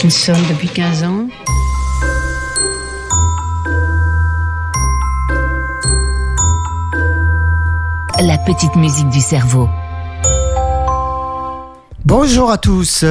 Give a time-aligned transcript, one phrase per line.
[0.00, 1.26] Parkinson depuis 15 ans.
[8.20, 9.68] La petite musique du cerveau.
[12.04, 13.04] Bonjour à tous.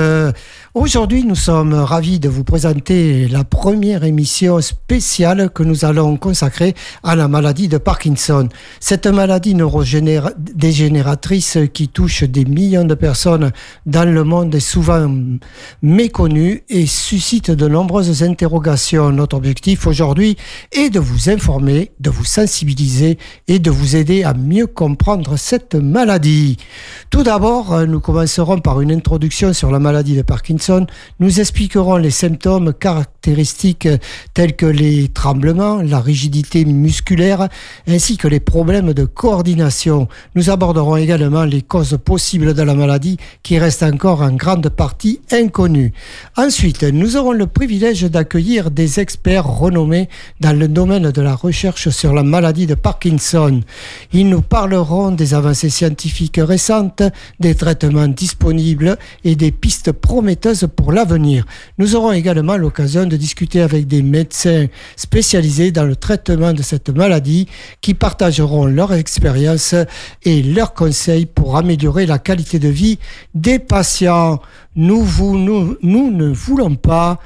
[0.80, 6.76] Aujourd'hui, nous sommes ravis de vous présenter la première émission spéciale que nous allons consacrer
[7.02, 8.48] à la maladie de Parkinson.
[8.80, 13.52] Cette maladie neurodégénératrice qui touche des millions de personnes
[13.88, 15.12] dans le monde est souvent
[15.82, 19.10] méconnue et suscite de nombreuses interrogations.
[19.10, 20.38] Notre objectif aujourd'hui
[20.72, 23.18] est de vous informer, de vous sensibiliser
[23.48, 26.58] et de vous aider à mieux comprendre cette maladie.
[27.10, 30.67] Tout d'abord, nous commencerons par une introduction sur la maladie de Parkinson
[31.20, 33.88] nous expliquerons les symptômes caractéristiques
[34.34, 37.50] tels que les tremblements, la rigidité musculaire
[37.88, 40.08] ainsi que les problèmes de coordination.
[40.36, 45.20] Nous aborderons également les causes possibles de la maladie qui restent encore en grande partie
[45.32, 45.94] inconnues.
[46.36, 51.90] Ensuite, nous aurons le privilège d'accueillir des experts renommés dans le domaine de la recherche
[51.90, 53.62] sur la maladie de Parkinson.
[54.14, 57.04] Ils nous parleront des avancées scientifiques récentes,
[57.40, 61.46] des traitements disponibles et des pistes prometteuses pour l'avenir.
[61.78, 66.90] Nous aurons également l'occasion de discuter avec des médecins spécialisés dans le traitement de cette
[66.90, 67.48] maladie
[67.82, 69.76] qui partageront leur expérience
[70.24, 73.00] et leurs conseils pour améliorer la qualité de vie
[73.34, 74.40] des patients.
[74.76, 77.20] Nous, vous, nous, nous ne voulons pas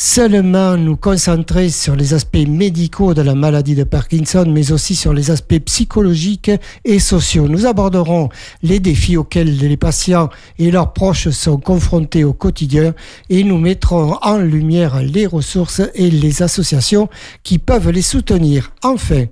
[0.00, 5.12] seulement nous concentrer sur les aspects médicaux de la maladie de Parkinson, mais aussi sur
[5.12, 6.52] les aspects psychologiques
[6.84, 7.48] et sociaux.
[7.48, 8.28] Nous aborderons
[8.62, 10.28] les défis auxquels les patients
[10.60, 12.94] et leurs proches sont confrontés au quotidien
[13.28, 17.08] et nous mettrons en lumière les ressources et les associations
[17.42, 18.70] qui peuvent les soutenir.
[18.84, 19.24] Enfin,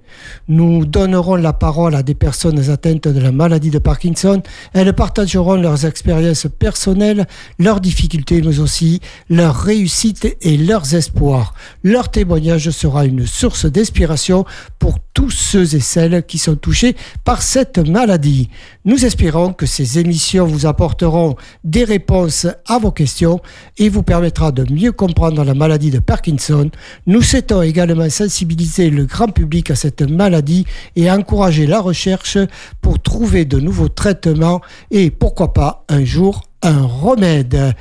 [0.48, 4.42] nous donnerons la parole à des personnes atteintes de la maladie de Parkinson.
[4.72, 7.28] Elles partageront leurs expériences personnelles,
[7.60, 9.00] leurs difficultés, mais aussi
[9.30, 11.54] leurs réussites et leurs espoirs.
[11.82, 14.44] Leur témoignage sera une source d'inspiration
[14.78, 16.94] pour tous ceux et celles qui sont touchés
[17.24, 18.50] par cette maladie.
[18.84, 23.40] Nous espérons que ces émissions vous apporteront des réponses à vos questions
[23.78, 26.70] et vous permettra de mieux comprendre la maladie de Parkinson.
[27.06, 30.66] Nous souhaitons également sensibiliser le grand public à cette maladie
[30.96, 32.38] et encourager la recherche
[32.82, 37.74] pour trouver de nouveaux traitements et pourquoi pas un jour un remède.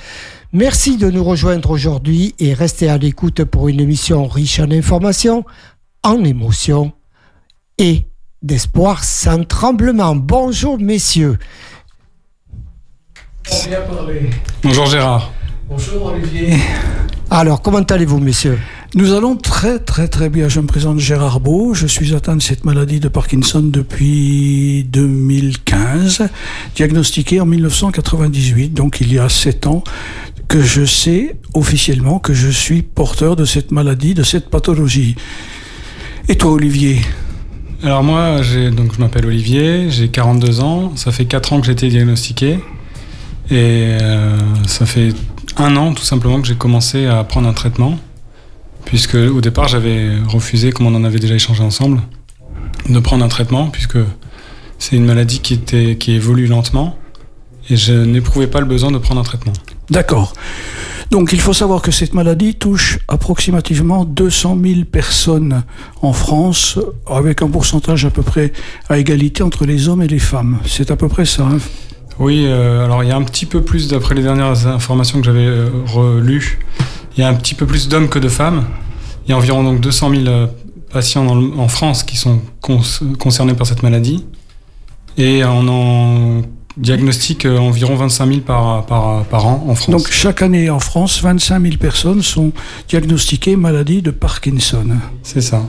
[0.57, 5.43] Merci de nous rejoindre aujourd'hui et restez à l'écoute pour une émission riche en informations,
[6.01, 6.93] en émotions
[7.77, 8.05] et
[8.41, 10.15] d'espoir sans tremblement.
[10.15, 11.37] Bonjour messieurs.
[14.63, 15.33] Bonjour Gérard.
[15.67, 16.53] Bonjour Olivier.
[17.29, 18.57] Alors, comment allez-vous messieurs?
[18.93, 20.47] Nous allons très très très bien.
[20.47, 21.73] Je me présente Gérard Beau.
[21.73, 26.29] Je suis atteint de cette maladie de Parkinson depuis 2015,
[26.77, 29.83] diagnostiqué en 1998, donc il y a 7 ans
[30.47, 35.15] que je sais officiellement que je suis porteur de cette maladie, de cette pathologie.
[36.27, 37.01] Et toi, Olivier?
[37.83, 38.41] Alors moi,
[38.75, 42.53] donc je m'appelle Olivier, j'ai 42 ans, ça fait 4 ans que j'ai été diagnostiqué,
[42.53, 45.13] et euh, ça fait
[45.57, 47.99] un an tout simplement que j'ai commencé à prendre un traitement,
[48.85, 52.01] puisque au départ j'avais refusé, comme on en avait déjà échangé ensemble,
[52.89, 53.99] de prendre un traitement, puisque
[54.79, 56.97] c'est une maladie qui, était, qui évolue lentement,
[57.69, 59.53] et je n'éprouvais pas le besoin de prendre un traitement.
[59.89, 60.33] D'accord.
[61.11, 65.63] Donc il faut savoir que cette maladie touche approximativement 200 000 personnes
[66.01, 68.51] en France, avec un pourcentage à peu près
[68.89, 70.59] à égalité entre les hommes et les femmes.
[70.65, 71.43] C'est à peu près ça.
[71.43, 71.59] Hein
[72.17, 75.25] oui, euh, alors il y a un petit peu plus, d'après les dernières informations que
[75.25, 76.59] j'avais euh, relues,
[77.15, 78.65] il y a un petit peu plus d'hommes que de femmes.
[79.25, 80.47] Il y a environ donc 200 000 euh,
[80.91, 82.41] patients en France qui sont
[83.19, 84.25] concernés par cette maladie.
[85.17, 86.41] Et on en
[86.77, 89.89] diagnostic euh, environ 25 000 par, par, an en France.
[89.89, 92.51] Donc chaque année en France, 25 000 personnes sont
[92.89, 94.85] diagnostiquées maladie de Parkinson.
[95.23, 95.63] C'est ça.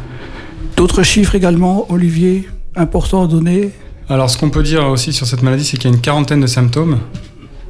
[0.76, 3.70] D'autres chiffres également, Olivier, importants à donner?
[4.08, 6.40] Alors ce qu'on peut dire aussi sur cette maladie, c'est qu'il y a une quarantaine
[6.40, 6.98] de symptômes.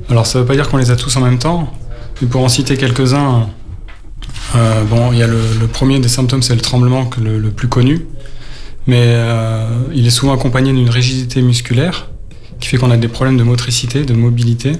[0.09, 1.73] Alors ça ne veut pas dire qu'on les a tous en même temps,
[2.21, 3.49] mais pour en citer quelques-uns,
[4.55, 7.69] euh, bon, il y a le, premier des symptômes, c'est le tremblement le, le, plus
[7.69, 8.07] connu,
[8.87, 12.09] mais euh, il est souvent accompagné d'une rigidité musculaire
[12.61, 14.73] qui fait qu'on a des problèmes de motricité, de mobilité,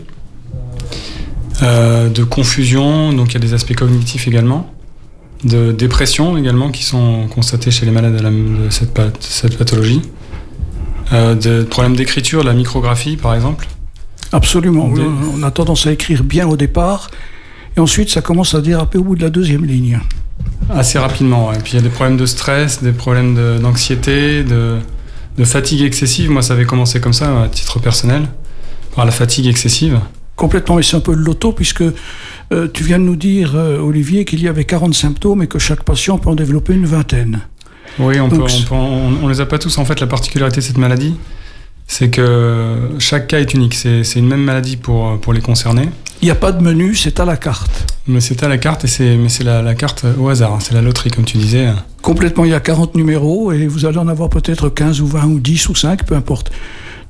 [1.63, 4.73] euh, de confusion, donc il y a des aspects cognitifs également,
[5.45, 8.93] de dépression également qui sont constatés chez les malades de, cette,
[9.57, 10.03] pathologie,
[11.13, 13.67] euh, de problèmes d'écriture, la micrographie par exemple.
[14.33, 14.91] Absolument,
[15.35, 17.11] on a tendance à écrire bien au départ,
[17.77, 20.01] et ensuite ça commence à déraper au bout de la deuxième ligne.
[20.69, 24.79] Assez rapidement, et puis il y a des problèmes de stress, des problèmes d'anxiété, de,
[25.39, 26.31] de fatigue excessive.
[26.31, 28.27] Moi, ça avait commencé comme ça à titre personnel,
[28.95, 30.01] par la fatigue excessive.
[30.35, 31.83] Complètement, mais c'est un peu le loto, puisque
[32.53, 35.59] euh, tu viens de nous dire, euh, Olivier, qu'il y avait 40 symptômes et que
[35.59, 37.41] chaque patient peut en développer une vingtaine.
[37.99, 39.79] Oui, on, Donc, peut, on, peut- on- on les a pas tous.
[39.79, 41.15] En fait, la particularité de cette maladie,
[41.87, 43.75] c'est que chaque cas est unique.
[43.75, 45.89] C'est une même maladie pour, pour les concernés.
[46.23, 47.93] Il n'y a pas de menu, c'est à la carte.
[48.07, 50.55] Mais c'est à la carte, et c'est, mais c'est la, la carte au hasard.
[50.55, 50.59] hein.
[50.61, 51.69] C'est la loterie, comme tu disais.
[52.03, 55.25] Complètement, il y a 40 numéros et vous allez en avoir peut-être 15 ou 20
[55.27, 56.51] ou 10 ou 5, peu importe.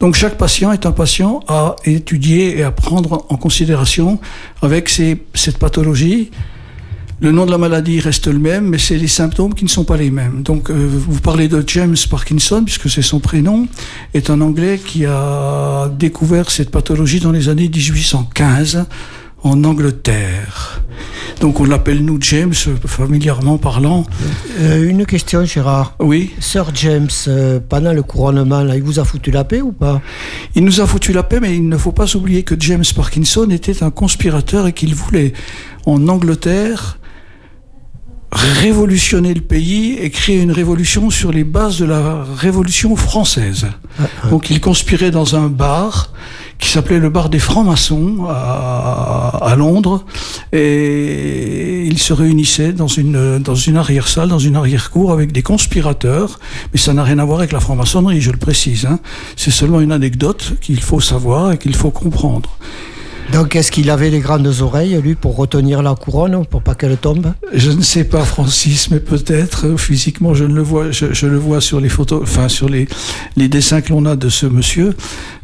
[0.00, 4.18] Donc chaque patient est un patient à étudier et à prendre en considération
[4.60, 6.30] avec ses- cette pathologie.
[7.18, 9.84] Le nom de la maladie reste le même, mais c'est les symptômes qui ne sont
[9.84, 10.42] pas les mêmes.
[10.42, 13.66] Donc, euh, vous parlez de James Parkinson, puisque c'est son prénom,
[14.12, 18.84] est un Anglais qui a découvert cette pathologie dans les années 1815
[19.42, 20.82] en Angleterre.
[21.40, 22.52] Donc, on l'appelle nous James,
[22.84, 24.04] familièrement parlant.
[24.60, 25.94] Euh, une question, Gérard.
[26.00, 29.72] Oui, Sir James, euh, pendant le couronnement, là, il vous a foutu la paix ou
[29.72, 30.02] pas?
[30.54, 33.48] Il nous a foutu la paix, mais il ne faut pas oublier que James Parkinson
[33.48, 35.32] était un conspirateur et qu'il voulait,
[35.86, 36.98] en Angleterre,
[38.32, 43.66] révolutionner le pays et créer une révolution sur les bases de la révolution française.
[44.30, 46.12] Donc il conspirait dans un bar
[46.58, 50.04] qui s'appelait le bar des francs-maçons à, à Londres
[50.52, 56.40] et il se réunissait dans une, dans une arrière-salle, dans une arrière-cour avec des conspirateurs,
[56.72, 58.86] mais ça n'a rien à voir avec la franc-maçonnerie, je le précise.
[58.86, 58.98] hein.
[59.36, 62.50] C'est seulement une anecdote qu'il faut savoir et qu'il faut comprendre.
[63.32, 66.96] Donc, est-ce qu'il avait les grandes oreilles, lui, pour retenir la couronne, pour pas qu'elle
[66.96, 67.32] tombe?
[67.52, 71.26] Je ne sais pas, Francis, mais peut-être euh, physiquement, je ne le vois, je, je
[71.26, 72.86] le vois sur les photos, enfin sur les,
[73.36, 74.94] les dessins que l'on a de ce monsieur,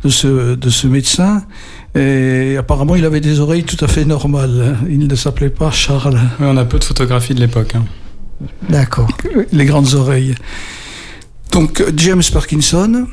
[0.05, 1.43] de ce, de ce médecin.
[1.95, 4.79] Et apparemment, il avait des oreilles tout à fait normales.
[4.89, 6.15] Il ne s'appelait pas Charles.
[6.41, 7.75] Ouais, on a peu de photographies de l'époque.
[7.75, 7.85] hein.
[8.71, 9.09] D'accord.
[9.53, 10.35] Les grandes oreilles.
[11.53, 13.07] Donc, James Parkinson,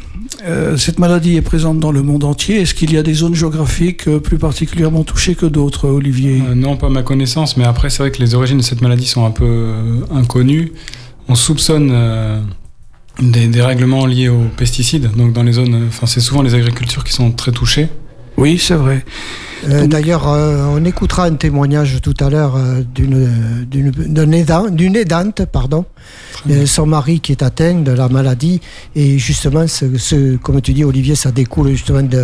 [0.45, 2.61] euh, cette maladie est présente dans le monde entier.
[2.61, 6.41] Est-ce qu'il y a des zones géographiques euh, plus particulièrement touchées que d'autres, Olivier?
[6.47, 8.81] Euh, non, pas à ma connaissance, mais après, c'est vrai que les origines de cette
[8.81, 9.73] maladie sont un peu
[10.09, 10.71] inconnues.
[11.27, 11.93] On soupçonne
[13.19, 15.11] des, règlements liés aux pesticides.
[15.17, 15.87] Donc, dans les zones.
[15.89, 17.89] Enfin, c'est souvent les agricultures qui sont très touchées.
[18.41, 19.03] Oui, c'est vrai.
[19.67, 23.27] Euh, D'ailleurs, euh, on écoutera un témoignage tout à l'heure euh, d'une
[23.69, 25.83] d'une d'un aidant- d'une aidante, pardon,
[26.65, 28.61] son mari qui est atteint de la maladie
[28.95, 32.23] et justement, ce, ce- comme tu dis, Olivier, ça découle justement de,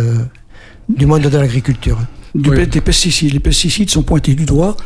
[0.88, 1.98] du monde de l'agriculture.
[2.36, 2.66] Du Oui.
[2.66, 3.32] des pesticides.
[3.32, 4.76] Les pesticides sont pointés du doigt.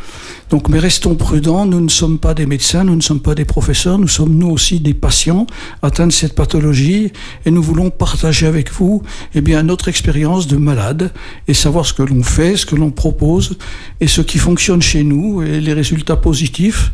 [0.50, 1.66] Donc, mais restons prudents.
[1.66, 3.98] Nous ne sommes pas des médecins, nous ne sommes pas des professeurs.
[3.98, 5.46] Nous sommes nous aussi des patients
[5.82, 7.12] atteints de cette pathologie
[7.44, 9.02] et nous voulons partager avec vous,
[9.34, 11.12] eh bien, notre expérience de malade
[11.48, 13.56] et savoir ce que l'on fait, ce que l'on propose
[14.00, 16.92] et ce qui fonctionne chez nous et les résultats positifs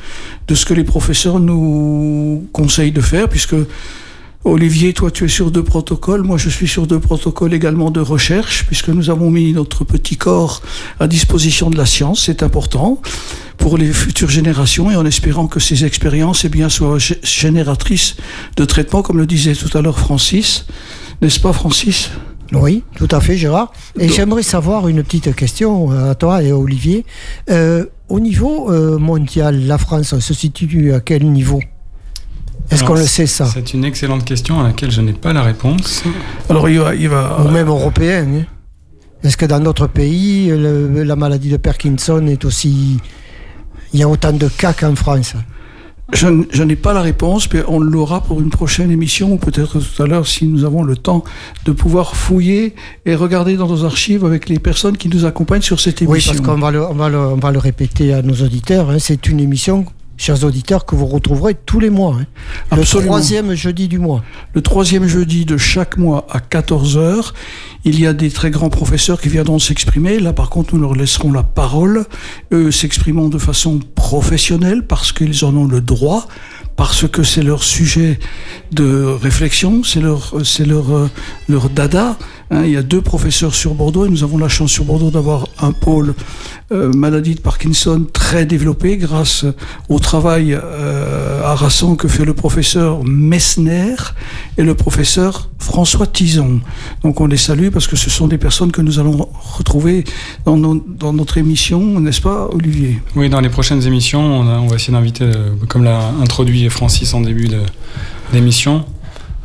[0.49, 3.57] de ce que les professeurs nous conseillent de faire, puisque
[4.45, 8.01] Olivier, toi tu es sur deux protocoles, moi je suis sur deux protocoles également de
[8.01, 10.63] recherche, puisque nous avons mis notre petit corps
[11.01, 13.01] à disposition de la science, c'est important
[13.59, 18.17] pour les futures générations et en espérant que ces expériences eh bien, soient gé- génératrices
[18.57, 20.67] de traitements, comme le disait tout à l'heure Francis.
[21.23, 22.11] N'est-ce pas Francis?
[22.53, 23.73] Oui, tout à fait, Gérard.
[23.99, 27.05] Et j'aimerais savoir une petite question euh, à toi et à Olivier.
[27.51, 31.61] Euh, au niveau euh, mondial, la France se situe à quel niveau?
[32.71, 35.43] Est-ce qu'on le sait ça C'est une excellente question à laquelle je n'ai pas la
[35.43, 36.03] réponse.
[36.49, 36.95] Alors il va...
[36.95, 38.45] Il va Ou même européen hein
[39.23, 42.99] Est-ce que dans d'autres pays, le- la maladie de Parkinson est aussi...
[43.93, 45.35] Il y a autant de cas qu'en France
[46.13, 50.03] Je, n'ai pas la réponse, mais on l'aura pour une prochaine émission, ou peut-être tout
[50.03, 51.25] à l'heure, si nous avons le temps
[51.65, 52.75] de pouvoir fouiller
[53.07, 56.33] et regarder dans nos archives avec les personnes qui nous accompagnent sur cette Oui, émission.
[56.35, 58.91] parce qu'on va le répéter à nos auditeurs.
[58.91, 59.85] hein, C'est une émission,
[60.17, 62.17] chers auditeurs, que vous retrouverez tous les mois.
[62.21, 62.27] hein.
[62.73, 63.11] Le Absolument.
[63.13, 64.23] troisième jeudi du mois.
[64.55, 67.33] Le troisième jeudi de chaque mois à 14h,
[67.85, 70.19] il y a des très grands professeurs qui viendront s'exprimer.
[70.19, 72.05] Là, par contre, nous leur laisserons la parole.
[72.53, 76.27] Eux s'exprimeront de façon professionnelle parce qu'ils en ont le droit,
[76.77, 78.19] parce que c'est leur sujet
[78.73, 81.11] de réflexion, c'est leur, c'est leur, euh,
[81.49, 82.17] leur dada.
[82.51, 82.65] Hein.
[82.65, 85.47] il y a deux professeurs sur Bordeaux et nous avons la chance sur Bordeaux d'avoir
[85.61, 86.15] un pôle
[86.73, 89.45] euh, maladie de Parkinson très développé grâce
[89.89, 93.95] au travail euh, harassant que fait le professeur Messner
[94.59, 96.61] et le professeur François Tison.
[97.03, 100.05] Donc on les salue parce que ce sont des personnes que nous allons retrouver
[100.45, 100.57] dans,
[101.13, 103.01] notre émission, n'est-ce pas Olivier?
[103.15, 107.21] Oui, dans les prochaines émissions, on, va essayer d'inviter, euh, comme l'a introduit Francis en
[107.21, 107.63] début de-
[108.33, 108.85] d'émission,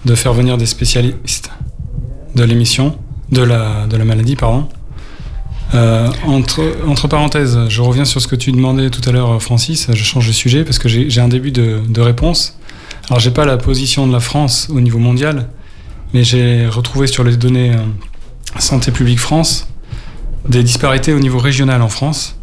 [0.05, 1.51] de faire venir des spécialistes
[2.35, 2.97] de l'émission,
[3.31, 4.67] de la, de la maladie, pardon.
[5.73, 9.87] Euh, entre, entre parenthèses, je reviens sur ce que tu demandais tout à l'heure, Francis.
[9.91, 12.57] Je change de sujet parce que j'ai un début de, de réponse.
[13.09, 15.49] Alors, j'ai pas la position de la France au niveau mondial,
[16.13, 17.79] mais j'ai retrouvé sur les données euh,
[18.59, 19.67] Santé publique France
[20.47, 22.37] des disparités au niveau régional en France.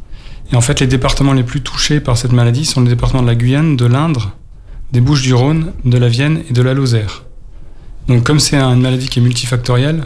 [0.53, 3.27] Et en fait, les départements les plus touchés par cette maladie sont les départements de
[3.27, 4.33] la Guyane, de l'Indre,
[4.93, 7.25] des Bouches-du-Rhône, de la Vienne et de la Lozère.
[8.09, 10.05] Donc comme c'est une maladie qui est multifactorielle,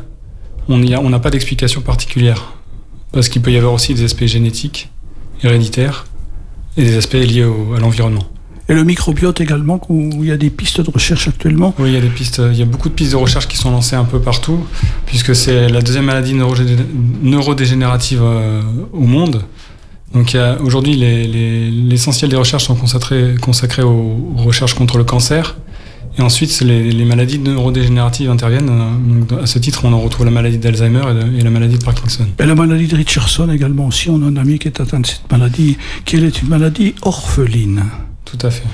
[0.69, 2.55] on n'a pas d'explication particulière.
[3.13, 4.91] Parce qu'il peut y avoir aussi des aspects génétiques,
[5.43, 6.07] héréditaires,
[6.77, 8.25] et des aspects liés à l'environnement.
[8.69, 11.75] Et le microbiote également, où il y a des pistes de recherche actuellement?
[11.79, 13.57] Oui, il y a des pistes, il y a beaucoup de pistes de recherche qui
[13.57, 14.65] sont lancées un peu partout,
[15.05, 19.43] puisque c'est la deuxième maladie neurodégénérative euh, au monde.
[20.15, 25.57] Donc aujourd'hui, l'essentiel des recherches sont consacrées, consacrées aux, recherches contre le cancer.
[26.19, 28.67] Et ensuite, les, les, maladies neurodégénératives interviennent.
[28.67, 31.85] Donc, à ce titre, on en retrouve la maladie d'Alzheimer et, et, la maladie de
[31.85, 32.27] Parkinson.
[32.39, 34.11] Et la maladie de Richardson également aussi.
[34.11, 37.85] On a un ami qui est atteint de cette maladie, qui est une maladie orpheline.
[38.27, 38.65] Tout à fait.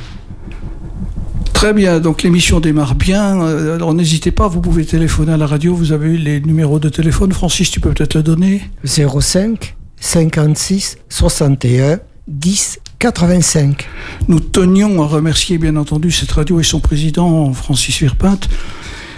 [1.58, 3.42] Très bien, donc l'émission démarre bien.
[3.42, 5.74] Euh, alors n'hésitez pas, vous pouvez téléphoner à la radio.
[5.74, 7.32] Vous avez eu les numéros de téléphone.
[7.32, 8.62] Francis, tu peux peut-être le donner?
[8.84, 13.86] 05 56 61 10 85.
[14.26, 18.48] Nous tenions à remercier bien entendu cette radio et son président Francis Virpinte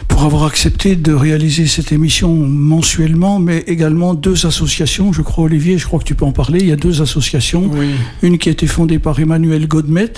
[0.07, 5.15] pour avoir accepté de réaliser cette émission mensuellement, mais également deux associations.
[5.15, 6.59] Je crois, Olivier, je crois que tu peux en parler.
[6.61, 7.71] Il y a deux associations.
[8.23, 10.13] Une qui a été fondée par Emmanuel Godmet,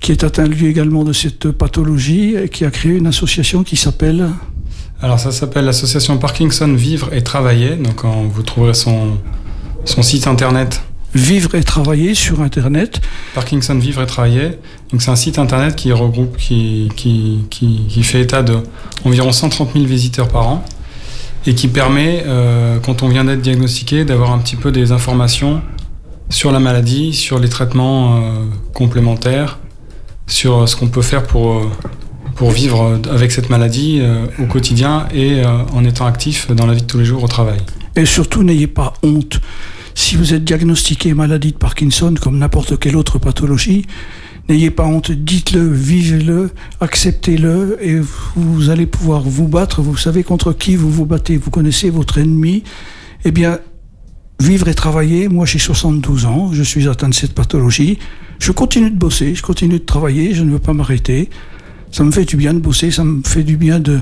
[0.00, 3.76] qui est atteint lui également de cette pathologie, et qui a créé une association qui
[3.76, 4.30] s'appelle.
[5.02, 7.76] Alors ça s'appelle l'association Parkinson Vivre et Travailler.
[7.76, 9.18] Donc vous trouverez son,
[9.84, 10.80] son site internet
[11.14, 13.00] Vivre et travailler sur Internet.
[13.34, 14.58] Parkinson Vivre et travailler.
[14.92, 18.58] Donc c'est un site internet qui regroupe, qui, qui, qui, fait état de
[19.04, 20.64] environ 130 000 visiteurs par an
[21.46, 25.62] et qui permet, euh, quand on vient d'être diagnostiqué, d'avoir un petit peu des informations
[26.28, 29.58] sur la maladie, sur les traitements euh, complémentaires,
[30.28, 31.70] sur ce qu'on peut faire pour, euh,
[32.36, 34.00] pour vivre avec cette maladie
[34.38, 37.58] au quotidien et en étant actif dans la vie de tous les jours au travail.
[37.96, 39.40] Et surtout, n'ayez pas honte.
[40.00, 43.84] Si vous êtes diagnostiqué maladie de Parkinson, comme n'importe quelle autre pathologie,
[44.48, 48.00] n'ayez pas honte, dites-le, vivez-le, acceptez-le, et
[48.34, 49.82] vous allez pouvoir vous battre.
[49.82, 52.64] Vous savez contre qui vous vous battez, vous connaissez votre ennemi.
[53.26, 53.58] Eh bien,
[54.40, 57.98] vivre et travailler, moi j'ai 72 ans, je suis atteint de cette pathologie.
[58.38, 61.28] Je continue de bosser, je continue de travailler, je ne veux pas m'arrêter.
[61.92, 64.00] Ça me fait du bien de bosser, ça me fait du bien de,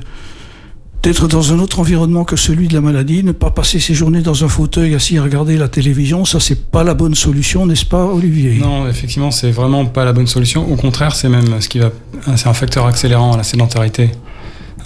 [1.03, 4.21] d'être dans un autre environnement que celui de la maladie, ne pas passer ses journées
[4.21, 7.85] dans un fauteuil assis à regarder la télévision, ça c'est pas la bonne solution, n'est-ce
[7.85, 8.59] pas Olivier?
[8.59, 10.71] Non, effectivement, c'est vraiment pas la bonne solution.
[10.71, 11.91] Au contraire, c'est même ce qui va,
[12.37, 14.11] c'est un facteur accélérant à la sédentarité,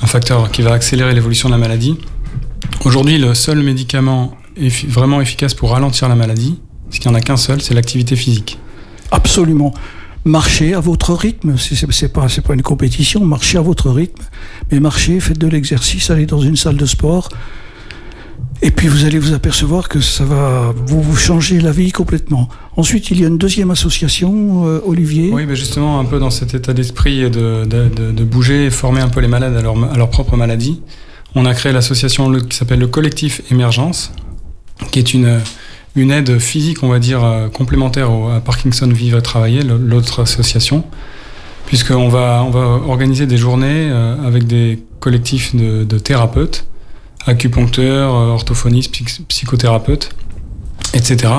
[0.03, 1.97] un facteur qui va accélérer l'évolution de la maladie.
[2.85, 4.37] Aujourd'hui, le seul médicament
[4.89, 8.17] vraiment efficace pour ralentir la maladie, parce qu'il n'y en a qu'un seul, c'est l'activité
[8.17, 8.59] physique.
[9.11, 9.73] Absolument
[10.25, 11.57] marchez à votre rythme.
[11.57, 13.25] C'est pas, pas une compétition.
[13.25, 14.23] Marchez à votre rythme.
[14.71, 17.29] Mais marchez, faites de l'exercice, allez dans une salle de sport.
[18.65, 22.49] Et puis vous allez vous apercevoir que ça va vous, changer la vie complètement.
[22.77, 25.31] Ensuite, il y a une deuxième association, euh, Olivier.
[25.33, 29.01] Oui, mais justement, un peu dans cet état d'esprit de, de, de, bouger et former
[29.01, 30.81] un peu les malades à leur, à leur propre maladie.
[31.35, 34.13] On a créé l'association qui s'appelle le Collectif Émergence,
[34.93, 35.41] qui est une,
[35.95, 40.85] une aide physique, on va dire, euh, complémentaire à Parkinson Vivre et Travailler, l'autre association,
[41.67, 46.67] puisqu'on va, on va organiser des journées euh, avec des collectifs de, thérapeutes,
[47.27, 48.93] acupuncteurs, euh, orthophonistes,
[49.29, 50.11] psychothérapeutes,
[50.95, 51.33] etc.,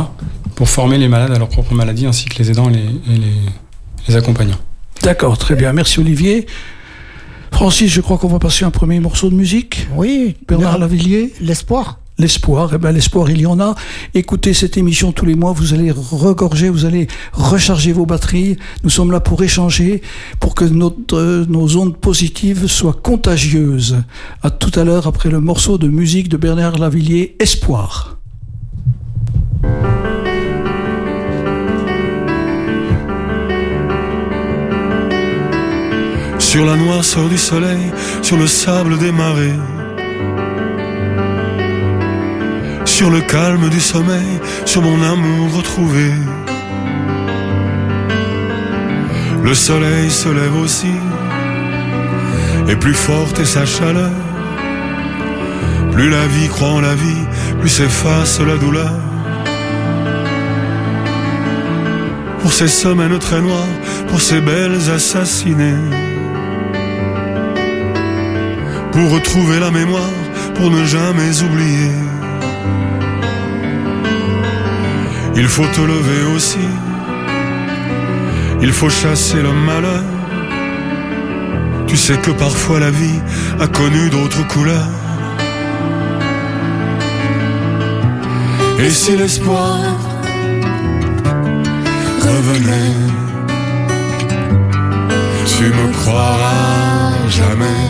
[0.56, 4.60] pour former les malades à leur propre maladie, ainsi que les aidants et les, accompagnants.
[5.02, 5.74] D'accord, très bien.
[5.74, 6.46] Merci Olivier.
[7.52, 9.88] Francis, je crois qu'on va passer un premier morceau de musique.
[9.96, 10.36] Oui.
[10.48, 11.34] Bernard Lavillier.
[11.42, 12.00] L'espoir.
[12.20, 13.74] L'espoir, eh ben l'espoir, il y en a.
[14.14, 18.58] Écoutez cette émission tous les mois, vous allez regorger, vous allez recharger vos batteries.
[18.84, 20.02] Nous sommes là pour échanger,
[20.40, 23.98] pour que notre, nos ondes positives soient contagieuses.
[24.44, 28.18] À tout à l'heure après le morceau de musique de Bernard Lavillier, Espoir.
[36.38, 37.92] Sur la noirceur du soleil,
[38.22, 39.58] sur le sable des marées
[42.94, 46.12] sur le calme du sommeil, sur mon amour retrouvé.
[49.44, 50.96] Le soleil se lève aussi,
[52.70, 54.12] et plus forte est sa chaleur.
[55.92, 57.26] Plus la vie croit en la vie,
[57.60, 58.94] plus s'efface la douleur.
[62.42, 63.76] Pour ces semaines très noires,
[64.10, 65.84] pour ces belles assassinées.
[68.92, 70.18] Pour retrouver la mémoire,
[70.54, 72.13] pour ne jamais oublier.
[75.36, 76.68] Il faut te lever aussi.
[78.62, 80.04] Il faut chasser le malheur.
[81.88, 83.20] Tu sais que parfois la vie
[83.60, 84.90] a connu d'autres couleurs.
[88.80, 89.80] Et si l'espoir
[92.22, 92.96] revenait,
[95.46, 97.84] tu me croiras jamais.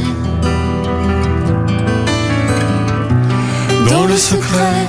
[3.90, 4.88] Dans le secret,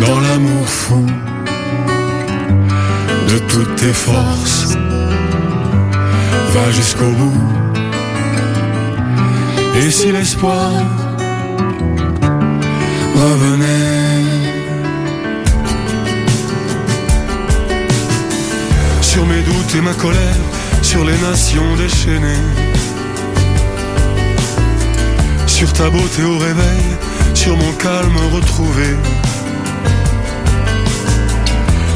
[0.00, 1.06] dans l'amour fou
[3.28, 4.76] de toutes tes forces,
[6.54, 7.42] va jusqu'au bout.
[9.76, 10.70] Et si l'espoir
[13.14, 14.04] revenait
[19.00, 20.44] Sur mes doutes et ma colère,
[20.82, 22.48] sur les nations déchaînées
[25.46, 26.84] Sur ta beauté au réveil,
[27.32, 28.96] sur mon calme retrouvé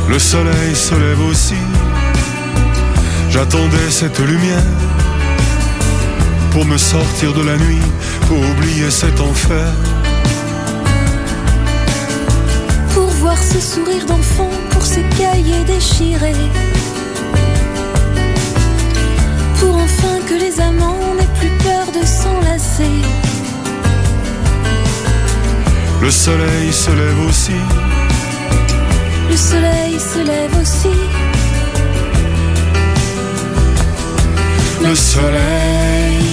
[0.09, 1.55] Le soleil se lève aussi,
[3.31, 4.63] j'attendais cette lumière
[6.51, 7.83] pour me sortir de la nuit,
[8.27, 9.71] pour oublier cet enfer.
[12.95, 16.33] Pour voir ce sourire d'enfant, pour ces cahiers déchirés.
[19.61, 22.97] Pour enfin que les amants n'aient plus peur de s'enlacer.
[26.01, 27.61] Le soleil se lève aussi,
[29.39, 30.99] soleil se lève aussi.
[34.89, 36.25] le soleil.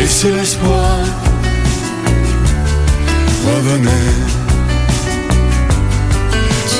[0.00, 0.98] Et si l'espoir
[3.46, 4.16] revenait,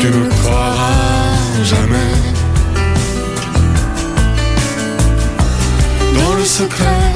[0.00, 2.14] tu me croiras jamais.
[6.18, 7.12] Dans le secret,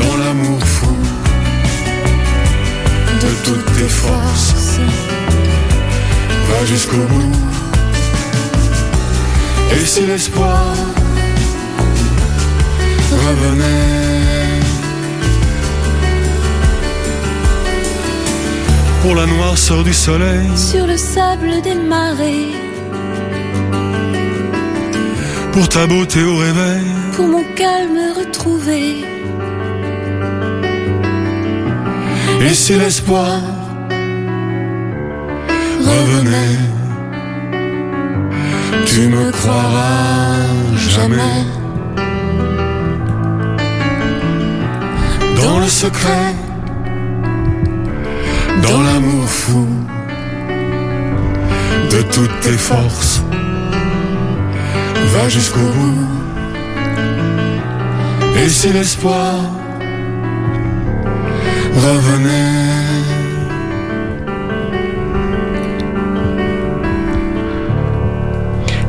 [0.00, 0.60] dans l'amour
[3.88, 4.78] forces,
[6.48, 7.32] va jusqu'au bout.
[9.76, 10.64] Et si l'espoir
[13.10, 14.60] revenait
[19.02, 22.52] Pour la noirceur du soleil, Sur le sable des marées.
[25.52, 29.04] pour ta beauté au réveil, Pour mon calme retrouvé.
[32.46, 33.40] et si l'espoir
[35.94, 36.58] revenait,
[38.86, 40.36] tu me croiras
[40.94, 41.40] jamais.
[45.42, 46.34] Dans le secret,
[48.68, 49.66] dans l'amour fou
[51.90, 53.22] de toutes tes forces,
[55.14, 56.08] va jusqu'au bout.
[58.42, 59.34] Et si l'espoir
[61.86, 62.63] revenait,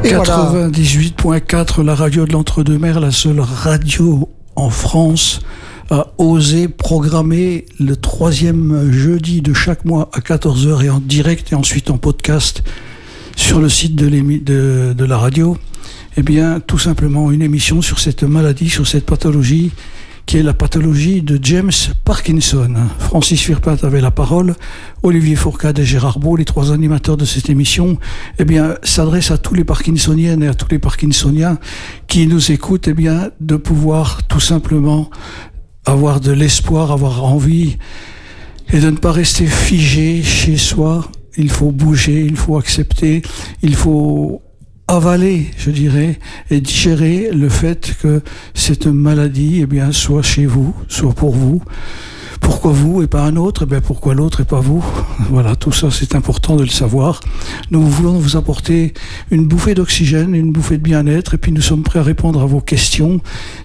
[0.06, 0.52] Et voilà.
[0.54, 5.40] 98.4, la radio de l'entre-deux-mers, la seule radio en France
[5.90, 11.56] a osé programmer le troisième jeudi de chaque mois à 14h et en direct et
[11.56, 12.64] ensuite en podcast
[13.36, 15.58] sur le site de la radio.
[16.18, 19.72] Eh bien, tout simplement une émission sur cette maladie, sur cette pathologie
[20.26, 21.72] qui est la pathologie de James
[22.04, 22.74] Parkinson.
[23.00, 24.56] Francis Firpat avait la parole,
[25.04, 27.98] Olivier Fourcade et Gérard Beau, les trois animateurs de cette émission,
[28.40, 31.60] eh bien, s'adressent à tous les Parkinsoniennes et à tous les Parkinsoniens
[32.08, 35.10] qui nous écoutent, eh bien, de pouvoir tout simplement
[35.86, 37.78] avoir de l'espoir, avoir envie
[38.74, 41.10] et de ne pas rester figé chez soi.
[41.38, 43.22] Il faut bouger, il faut accepter,
[43.62, 44.42] il faut
[44.88, 46.20] avaler, je dirais,
[46.50, 48.22] et digérer le fait que
[48.54, 51.62] cette maladie, eh bien, soit chez vous, soit pour vous.
[52.42, 53.64] Pourquoi vous et pas un autre?
[53.64, 54.84] Eh bien, pourquoi l'autre et pas vous?
[55.30, 57.20] Voilà, tout ça, c'est important de le savoir.
[57.72, 58.94] Nous voulons vous apporter
[59.32, 62.46] une bouffée d'oxygène, une bouffée de bien-être, et puis nous sommes prêts à répondre à
[62.46, 63.20] vos questions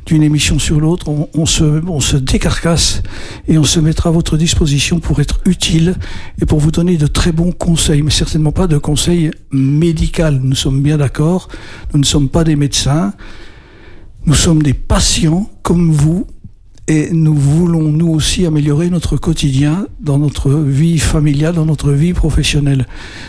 [0.06, 1.06] d'une émission sur l'autre.
[1.08, 3.02] On, se, on se décarcasse
[3.48, 5.96] et on se mettra à votre disposition pour être utile
[6.40, 10.30] et pour vous donner de très bons conseils, mais certainement pas de conseils médicaux.
[10.42, 11.48] Nous sommes bien d'accord.
[11.92, 13.12] Nous ne sommes pas des médecins.
[14.26, 16.26] Nous sommes des patients comme vous
[16.90, 22.14] et nous voulons nous aussi améliorer notre quotidien dans notre vie familiale, dans notre vie
[22.14, 22.84] professionnelle.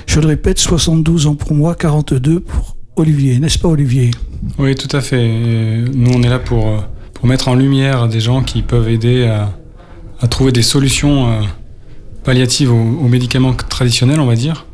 [0.07, 4.09] Je le répète, 72 ans pour moi, 42 pour Olivier, n'est-ce pas Olivier?
[4.57, 5.23] Oui, tout à fait.
[5.23, 6.77] Et nous, on est là pour, euh,
[7.13, 9.53] pour mettre en lumière des gens qui peuvent aider à,
[10.19, 11.41] à trouver des solutions euh,
[12.23, 14.65] palliatives aux, aux médicaments traditionnels, on va dire,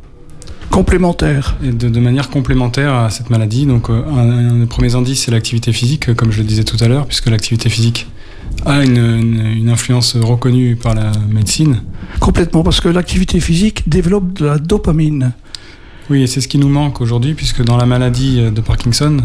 [0.72, 1.58] Complémentaire.
[1.62, 3.66] et de, de manière complémentaire à cette maladie.
[3.66, 6.78] Donc, euh, un, un des premiers indices, c'est l'activité physique, comme je le disais tout
[6.82, 8.08] à l'heure, puisque l'activité physique
[8.66, 11.82] a une, une- une influence reconnue par la médecine.
[12.20, 15.34] Complètement, parce que l'activité physique développe de la dopamine.
[16.10, 19.18] Oui, et c'est ce qui nous manque aujourd'hui, puisque dans la maladie de Parkinson,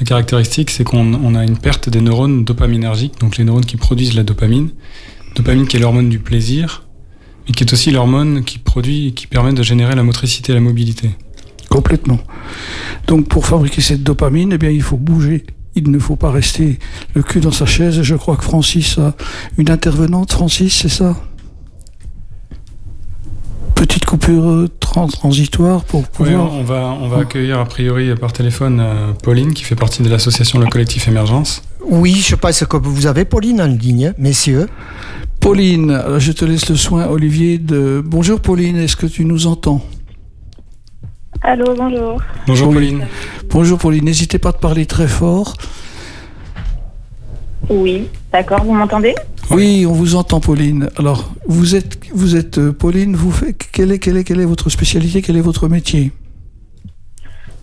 [0.00, 3.76] la caractéristique, c'est qu'on on a une perte des neurones dopaminergiques, donc les neurones qui
[3.76, 4.70] produisent la dopamine.
[5.36, 6.84] Dopamine qui est l'hormone du plaisir,
[7.46, 10.54] mais qui est aussi l'hormone qui produit et qui permet de générer la motricité et
[10.56, 11.10] la mobilité.
[11.70, 12.18] Complètement.
[13.06, 15.44] Donc pour fabriquer cette dopamine, eh bien, il faut bouger.
[15.76, 16.78] Il ne faut pas rester
[17.14, 18.02] le cul dans sa chaise.
[18.02, 19.14] Je crois que Francis a
[19.58, 20.32] une intervenante.
[20.32, 21.16] Francis, c'est ça?
[23.74, 26.52] Petite coupure euh, transitoire pour pouvoir...
[26.52, 30.08] on va, on va accueillir a priori par téléphone euh, Pauline qui fait partie de
[30.08, 31.62] l'association Le Collectif Émergence.
[31.84, 34.68] Oui, je pense que vous avez Pauline en ligne, messieurs.
[35.40, 38.02] Pauline, je te laisse le soin, Olivier, de...
[38.02, 39.84] Bonjour Pauline, est-ce que tu nous entends?
[41.46, 42.22] Allô, bonjour.
[42.46, 43.06] Bonjour Pauline.
[43.50, 45.52] Bonjour Pauline, n'hésitez pas à parler très fort.
[47.68, 49.14] Oui, d'accord, vous m'entendez?
[49.50, 50.88] Oui, on vous entend Pauline.
[50.96, 54.46] Alors, vous êtes, vous êtes euh, Pauline, vous faites, quelle, est, quelle, est, quelle est
[54.46, 56.12] votre spécialité, quel est votre métier?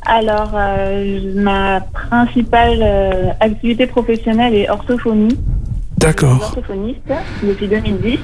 [0.06, 5.36] Alors, euh, ma principale euh, activité professionnelle est orthophonie.
[5.98, 6.34] D'accord.
[6.34, 7.13] Je suis orthophoniste
[7.44, 8.20] depuis 2010.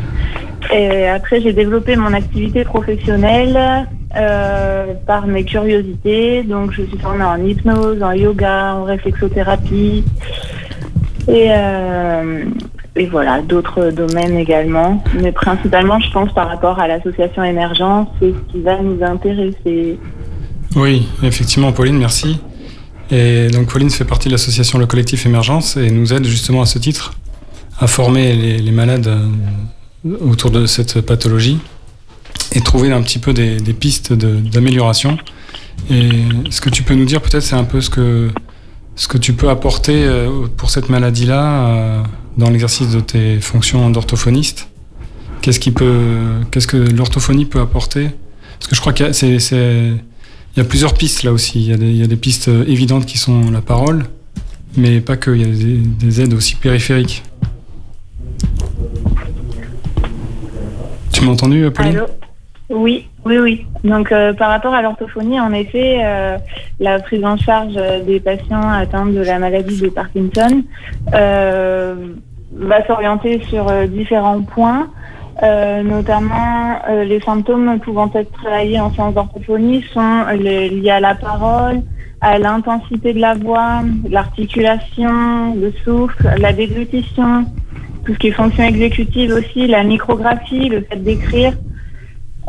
[0.72, 6.44] Et après, j'ai développé mon activité professionnelle euh, par mes curiosités.
[6.44, 10.04] Donc, je suis formée en hypnose, en yoga, en réflexothérapie.
[11.28, 12.46] Et, euh,
[12.96, 15.04] et voilà, d'autres domaines également.
[15.22, 20.00] Mais principalement, je pense, par rapport à l'association Émergence, c'est ce qui va nous intéresser.
[20.76, 22.40] Oui, effectivement, Pauline, merci.
[23.12, 26.66] Et donc, Pauline fait partie de l'association Le Collectif Émergence et nous aide justement à
[26.66, 27.14] ce titre
[27.80, 31.60] à former les, malades euh, autour de cette pathologie
[32.54, 35.18] et trouver un petit peu des, pistes d'amélioration.
[35.90, 36.10] Et
[36.50, 38.30] ce que tu peux nous dire peut-être, c'est un peu ce que,
[38.96, 42.04] ce que tu peux apporter euh, pour cette maladie-là euh,
[42.38, 44.70] dans l'exercice de tes fonctions d'orthophoniste.
[45.42, 48.10] Qu'est-ce qui peut, qu'est-ce que l'orthophonie peut apporter?
[48.60, 51.60] Parce que je crois qu'il y, a, plusieurs pistes là aussi.
[51.60, 54.06] Il y, a des, pistes évidentes qui sont la parole,
[54.76, 55.30] mais pas que.
[55.30, 57.24] Il y a des aides aussi périphériques.
[61.18, 62.06] Tu m'as entendu, Pauline Allô
[62.70, 63.66] Oui, oui, oui.
[63.84, 66.38] Donc, euh, par rapport à l'orthophonie, en effet, euh,
[66.80, 67.74] la prise en charge
[68.06, 70.62] des patients atteints de la maladie de Parkinson
[71.16, 71.96] euh,
[72.54, 74.90] va s'orienter sur euh, différents points.
[75.42, 81.16] Euh, notamment, euh, les symptômes pouvant être travaillés en séance d'orthophonie sont liés à la
[81.16, 81.82] parole,
[82.22, 87.46] à l'intensité de la voix, l'articulation, le souffle, la déglutition,
[88.08, 91.54] tout ce qui est fonction exécutive aussi, la micrographie, le fait d'écrire.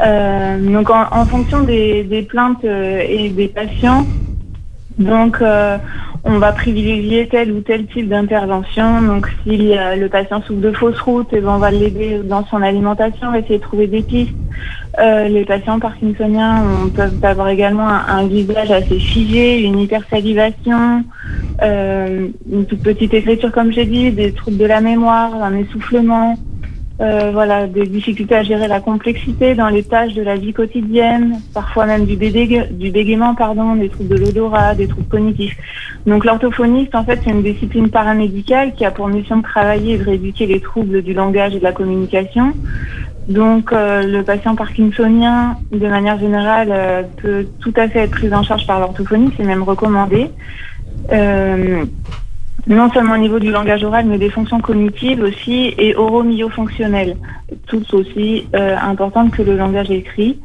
[0.01, 4.07] Euh, donc en, fonction des, des plaintes euh, et des patients,
[4.97, 5.77] donc euh,
[6.25, 9.03] on va privilégier tel ou tel type d'intervention.
[9.03, 12.63] Donc si le patient souffre de fausse route, eh ben, on va l'aider dans son
[12.63, 14.35] alimentation, on va essayer de trouver des pistes.
[14.99, 21.05] Euh, les patients parkinsoniens on, peuvent avoir également un, un visage assez figé, une hypersalivation,
[21.63, 26.37] euh, une toute petite écriture comme j'ai dit, des troubles de la mémoire, un essoufflement,
[27.01, 31.41] euh, voilà, des difficultés à gérer la complexité dans les tâches de la vie quotidienne,
[31.55, 35.57] parfois même du, bédég- du bégaiement, pardon, des troubles de l'odorat, des troubles cognitifs.
[36.07, 39.99] Donc l'orthophoniste, en fait, c'est une discipline paramédicale qui a pour mission de travailler et
[39.99, 42.53] de rééduquer les troubles du langage et de la communication.
[43.29, 48.33] Donc euh, le patient parkinsonien, de manière générale, euh, peut tout à fait être pris
[48.33, 50.31] en charge par l'orthophonie, c'est même recommandé.
[52.67, 57.17] Non seulement au niveau du langage oral, mais des fonctions cognitives aussi et oromyofonctionnelles,
[57.67, 60.39] toutes aussi euh, importantes que le langage écrit.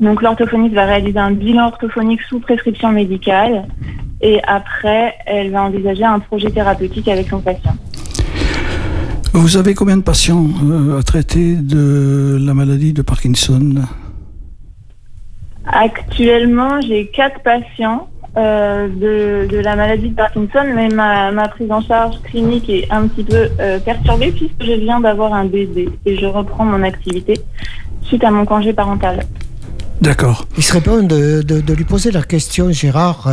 [0.00, 3.66] Donc l'orthophoniste va réaliser un bilan orthophonique sous prescription médicale
[4.20, 7.76] et après, elle va envisager un projet thérapeutique avec son patient.
[9.32, 13.82] Vous avez combien de patients euh, à traiter de la maladie de Parkinson?
[15.66, 21.70] Actuellement, j'ai quatre patients euh, de, de la maladie de Parkinson, mais ma, ma prise
[21.70, 25.88] en charge clinique est un petit peu euh, perturbée puisque je viens d'avoir un bébé
[26.06, 27.34] et je reprends mon activité
[28.02, 29.24] suite à mon congé parental.
[30.00, 30.46] D'accord.
[30.56, 33.28] Il serait bon de, de- de lui poser la question, Gérard,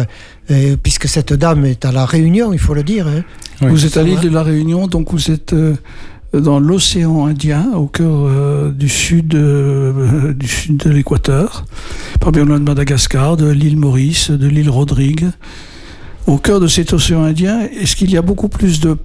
[0.52, 3.08] euh, puisque cette dame est à la Réunion, il faut le dire.
[3.08, 3.24] hein.
[3.64, 5.74] Oui, vous êtes à l'île de la Réunion, donc vous êtes euh,
[6.34, 11.66] dans l'océan Indien, au cœur euh, du sud euh, du sud de l'Équateur,
[12.20, 15.28] pas bien loin de Madagascar, de l'île Maurice, de l'île Rodrigue.
[16.28, 18.98] Au cœur de cet océan Indien, est-ce qu'il y a beaucoup plus de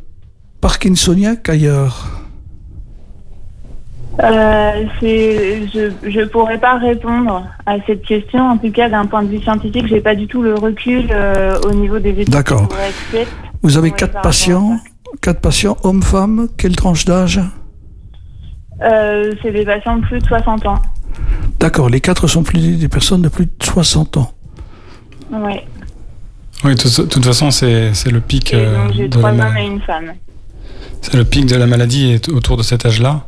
[0.60, 2.26] Parkinsoniens qu'ailleurs?
[4.22, 8.40] Euh, je je pourrais pas répondre à cette question.
[8.40, 11.58] En tout cas, d'un point de vue scientifique, j'ai pas du tout le recul euh,
[11.66, 12.68] au niveau des études D'accord.
[13.62, 14.78] Vous avez quatre patients,
[15.20, 17.40] quatre patients, hommes, femmes, quelle tranche d'âge
[18.82, 20.82] Euh, c'est des patients de plus de 60 ans.
[21.58, 24.32] D'accord, les quatre sont plus des personnes de plus de 60 ans.
[25.32, 25.64] Ouais.
[26.64, 29.30] Oui, de toute- façon, c'est c'est le pic Et euh, donc j'ai de la trois
[29.30, 29.60] hommes maladie.
[29.60, 30.12] et une femme.
[31.02, 33.26] C'est le pic de la maladie est autour de cet âge-là.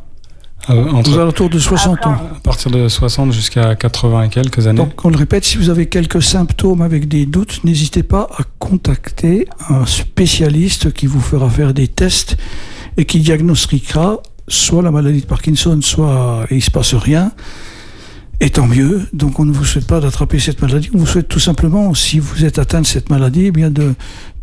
[0.69, 2.11] Euh, entre, Aux alentours de 60 ans.
[2.11, 4.77] à partir de 60 jusqu'à 80 et quelques années.
[4.77, 8.43] Donc, on le répète, si vous avez quelques symptômes avec des doutes, n'hésitez pas à
[8.59, 12.37] contacter un spécialiste qui vous fera faire des tests
[12.97, 17.31] et qui diagnostiquera soit la maladie de Parkinson, soit il se passe rien.
[18.41, 19.01] Et tant mieux.
[19.11, 20.89] Donc, on ne vous souhaite pas d'attraper cette maladie.
[20.93, 23.93] On vous souhaite tout simplement, si vous êtes atteint de cette maladie, eh bien de,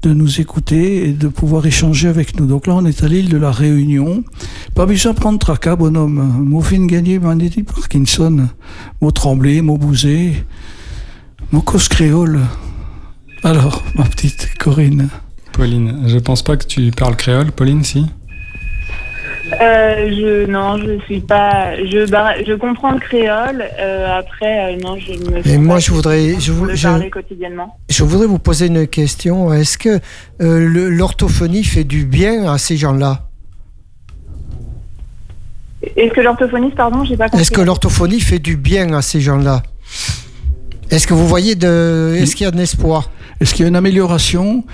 [0.03, 2.47] de nous écouter et de pouvoir échanger avec nous.
[2.47, 4.23] Donc là, on est à l'île de la Réunion.
[4.75, 6.45] Pas besoin de prendre tracas, bonhomme.
[6.45, 8.49] Mot fin gagné, maladie Parkinson.
[9.01, 10.45] Mot tremblé, mot bousé.
[11.53, 12.41] Mot cause créole.
[13.43, 15.09] Alors, ma petite Corinne.
[15.53, 18.05] Pauline, je pense pas que tu parles créole, Pauline, si?
[19.53, 21.77] Euh, je non, je suis pas.
[21.77, 23.65] Je bar- je comprends le créole.
[23.79, 26.67] euh, après, euh, non, je ne sens moi, pas je voudrais- de je vou-
[27.11, 27.77] quotidiennement.
[27.89, 29.53] Je voudrais vous poser une question.
[29.53, 30.01] Est-ce que
[30.41, 33.23] euh, l'orthophonie fait du bien à ces gens-là?
[35.97, 37.43] Est-ce que l'orthophoniste, pardon, j'ai pas compris.
[37.43, 39.63] Est-ce que l'orthophonie fait du bien à ces gens-là?
[40.91, 42.15] Est-ce que vous voyez de...
[42.19, 43.11] Est-ce qu'il y a de l'espoir?
[43.41, 44.65] Est-ce qu'il y a une amélioration?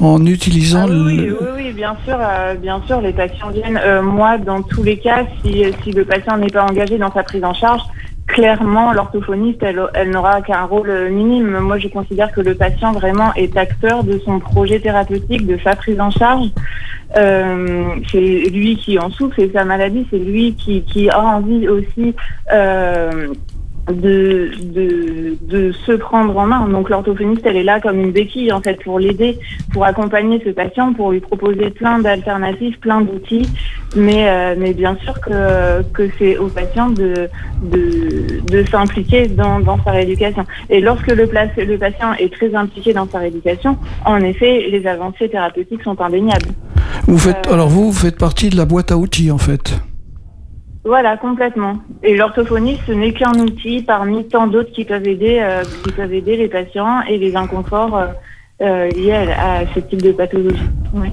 [0.00, 1.38] En utilisant Ah oui, le...
[1.40, 3.80] oui, oui, bien sûr, euh, bien sûr, les patients viennent.
[3.82, 7.22] Euh, moi, dans tous les cas, si, si le patient n'est pas engagé dans sa
[7.22, 7.82] prise en charge,
[8.26, 11.58] clairement, l'orthophoniste, elle, elle n'aura qu'un rôle euh, minime.
[11.58, 15.76] Moi, je considère que le patient vraiment est acteur de son projet thérapeutique, de sa
[15.76, 16.48] prise en charge.
[17.16, 21.68] Euh, c'est lui qui en souffre, c'est sa maladie, c'est lui qui, qui a envie
[21.68, 22.14] aussi.
[23.86, 26.66] De, de, de se prendre en main.
[26.68, 29.38] Donc l'orthophoniste, elle est là comme une béquille en fait pour l'aider,
[29.74, 33.46] pour accompagner ce patient, pour lui proposer plein d'alternatives, plein d'outils.
[33.94, 37.28] Mais, euh, mais bien sûr que, que c'est au patient de,
[37.62, 40.46] de, de s'impliquer dans, dans sa rééducation.
[40.70, 44.86] Et lorsque le, place, le patient est très impliqué dans sa rééducation, en effet, les
[44.86, 46.52] avancées thérapeutiques sont indéniables.
[47.06, 47.46] Vous faites...
[47.48, 49.74] Euh, Alors vous, vous faites partie de la boîte à outils en fait.
[50.84, 51.78] Voilà, complètement.
[52.02, 56.12] Et l'orthophonie, ce n'est qu'un outil parmi tant d'autres qui peuvent aider, euh, qui peuvent
[56.12, 58.06] aider les patients et les inconforts euh,
[58.60, 60.68] euh, liés à, à ce type de pathologie.
[60.92, 61.08] Oui.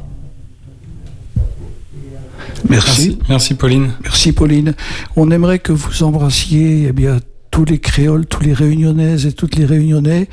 [2.70, 3.18] Merci.
[3.30, 3.92] Merci, Pauline.
[4.04, 4.74] Merci Pauline.
[5.16, 9.56] On aimerait que vous embrassiez eh bien, tous les créoles, tous les réunionnaises et toutes
[9.56, 10.28] les réunionnais.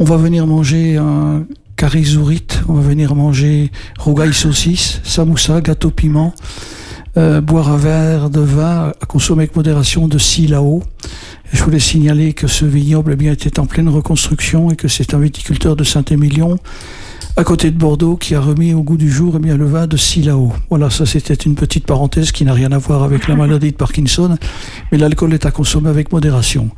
[0.00, 1.44] On va venir manger un
[1.76, 6.34] carizourite, on va venir manger rougail saucisse, samoussa, gâteau piment,
[7.16, 10.82] euh, boire un verre de vin à consommer avec modération de Silao.
[11.52, 14.88] Et je voulais signaler que ce vignoble eh bien, était en pleine reconstruction et que
[14.88, 16.58] c'est un viticulteur de Saint-Émilion
[17.36, 19.86] à côté de Bordeaux qui a remis au goût du jour eh bien, le vin
[19.86, 20.52] de Silao.
[20.70, 23.76] Voilà, ça c'était une petite parenthèse qui n'a rien à voir avec la maladie de
[23.76, 24.36] Parkinson,
[24.90, 26.70] mais l'alcool est à consommer avec modération.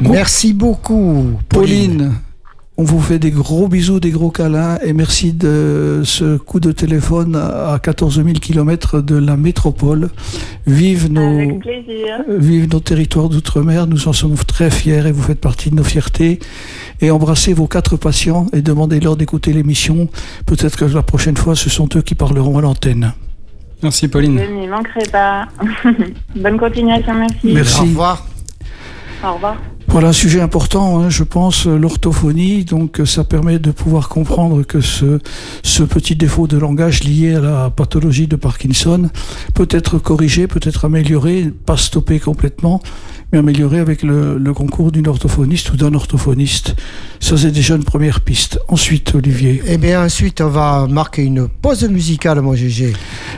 [0.00, 1.98] Merci beaucoup, Pauline.
[1.98, 2.12] Pauline,
[2.78, 6.72] on vous fait des gros bisous, des gros câlins et merci de ce coup de
[6.72, 10.10] téléphone à 14 000 km de la métropole.
[10.66, 12.22] Vive nos, Avec plaisir.
[12.28, 15.84] Vive nos territoires d'outre-mer, nous en sommes très fiers et vous faites partie de nos
[15.84, 16.38] fiertés.
[17.00, 20.08] Et embrassez vos quatre patients et demandez-leur d'écouter l'émission.
[20.44, 23.12] Peut-être que la prochaine fois, ce sont eux qui parleront à l'antenne.
[23.82, 24.38] Merci, Pauline.
[24.38, 25.48] Je n'y manquerai pas.
[26.36, 27.52] Bonne continuation, merci.
[27.52, 27.80] Merci.
[27.80, 28.26] Au revoir.
[29.24, 29.56] Au revoir.
[29.96, 32.66] Voilà un sujet important, hein, je pense, l'orthophonie.
[32.66, 35.20] Donc, euh, ça permet de pouvoir comprendre que ce,
[35.62, 39.08] ce petit défaut de langage lié à la pathologie de Parkinson
[39.54, 42.82] peut être corrigé, peut être amélioré, pas stoppé complètement,
[43.32, 46.74] mais amélioré avec le, le concours d'une orthophoniste ou d'un orthophoniste.
[47.18, 48.60] Ça, c'est déjà une première piste.
[48.68, 52.92] Ensuite, Olivier, Eh bien, ensuite, on va marquer une pause musicale, mon GG.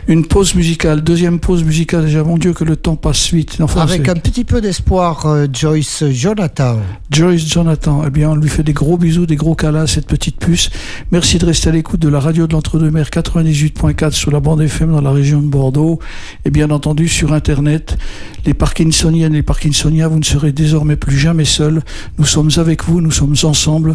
[0.09, 2.05] une pause musicale, deuxième pause musicale.
[2.07, 3.57] Déjà, mon Dieu, que le temps passe vite.
[3.61, 6.77] Enfin, Avec un petit peu d'espoir, euh, Joyce Jonathan.
[7.11, 10.37] Joyce Jonathan, eh bien, on lui fait des gros bisous, des gros câlins, cette petite
[10.39, 10.71] puce.
[11.13, 14.91] Merci de rester à l'écoute de la radio de l'Entre-deux-Mers 98.4 sur la bande FM
[14.93, 15.99] dans la région de Bordeaux.
[16.45, 17.97] Et bien entendu, sur Internet,
[18.45, 19.43] les Parkinsoniennes et les
[19.79, 21.83] Parkinsoniens, vous ne serez désormais plus jamais seuls.
[22.19, 23.95] Nous sommes avec vous, nous sommes ensemble.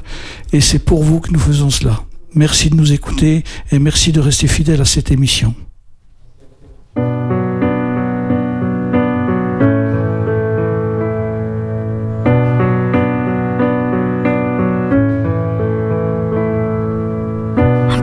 [0.53, 2.03] Et c'est pour vous que nous faisons cela.
[2.35, 5.53] Merci de nous écouter et merci de rester fidèle à cette émission.
[6.95, 7.01] Un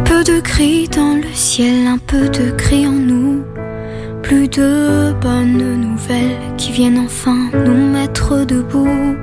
[0.04, 3.29] peu de gris dans le ciel, un peu de gris en nous.
[4.30, 9.16] Plus de bonnes nouvelles qui viennent enfin nous mettre debout.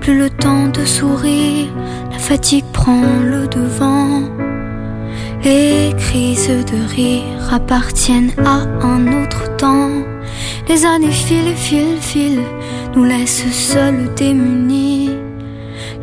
[0.00, 1.66] Plus le temps de sourire,
[2.12, 4.22] la fatigue prend le devant.
[5.42, 9.90] Les crises de rire appartiennent à un autre temps.
[10.68, 12.46] Les années filent, filent, filent,
[12.94, 15.10] nous laissent seuls démunis.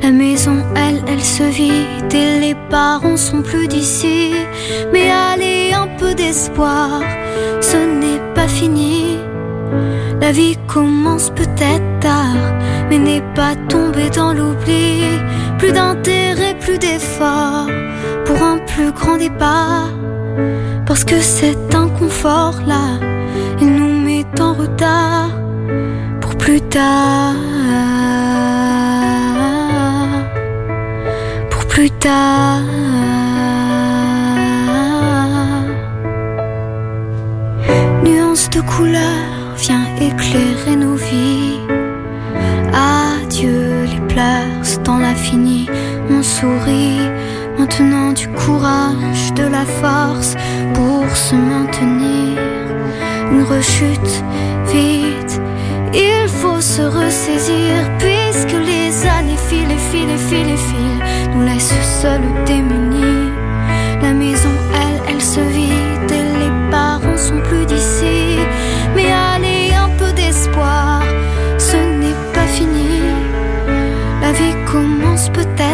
[0.01, 4.33] La maison, elle, elle se vide et les parents sont plus d'ici.
[4.91, 6.99] Mais allez, un peu d'espoir,
[10.19, 12.35] La vie commence peut-être tard,
[12.89, 15.03] mais n'est pas tombée dans l'oubli.
[15.57, 17.67] Plus d'intérêt, plus d'effort
[18.25, 19.89] pour un plus grand départ.
[20.85, 22.99] Parce que cet inconfort-là,
[23.61, 25.31] il nous met en retard
[26.21, 27.35] pour plus tard.
[31.49, 32.61] Pour plus tard.
[38.53, 41.59] De couleur vient éclairer nos vies.
[42.71, 45.67] Adieu les pleurs, dans l'infini,
[46.09, 47.09] on sourit.
[47.57, 50.35] Maintenant du courage, de la force
[50.73, 52.37] pour se maintenir.
[53.31, 54.23] Une rechute
[54.71, 55.41] vite,
[55.93, 61.43] il faut se ressaisir puisque les années filent et filent et filent et filent, nous
[61.43, 63.31] laissent seuls démunis.
[64.01, 64.49] La maison,
[75.29, 75.72] commence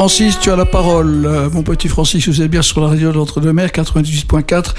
[0.00, 1.26] Francis, tu as la parole.
[1.26, 4.72] Euh, Mon petit Francis, vous êtes bien sur la radio de l'Entre-deux-Mers 98.4,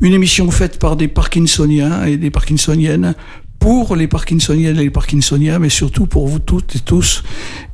[0.00, 3.16] une émission faite par des Parkinsoniens et des Parkinsoniennes
[3.58, 7.24] pour les Parkinsoniennes et les Parkinsoniens, mais surtout pour vous toutes et tous.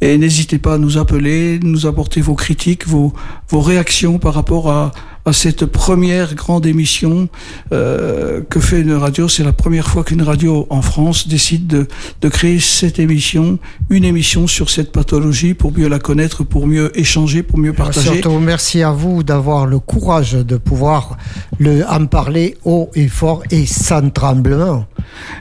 [0.01, 3.13] Et n'hésitez pas à nous appeler, nous apporter vos critiques, vos,
[3.51, 4.93] vos réactions par rapport à,
[5.27, 7.29] à cette première grande émission
[7.73, 9.29] euh, que fait une radio.
[9.29, 11.89] C'est la première fois qu'une radio en France décide de,
[12.21, 13.59] de créer cette émission,
[13.89, 18.21] une émission sur cette pathologie pour mieux la connaître, pour mieux échanger, pour mieux partager.
[18.21, 21.17] Surtout, merci à vous d'avoir le courage de pouvoir
[21.59, 24.87] le, en parler haut et fort et sans tremblement.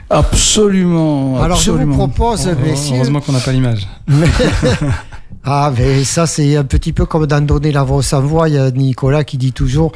[0.08, 1.42] Absolument.
[1.42, 1.92] Alors absolument.
[1.92, 2.96] je vous propose, messieurs.
[2.96, 3.86] Heureusement qu'on n'a pas l'image.
[5.44, 8.48] ah, mais ça, c'est un petit peu comme dans Donner la voix sans voix.
[8.48, 9.92] Il y a Nicolas qui dit toujours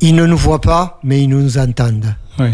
[0.00, 2.14] ils ne nous voient pas, mais ils nous entendent.
[2.38, 2.48] Oui.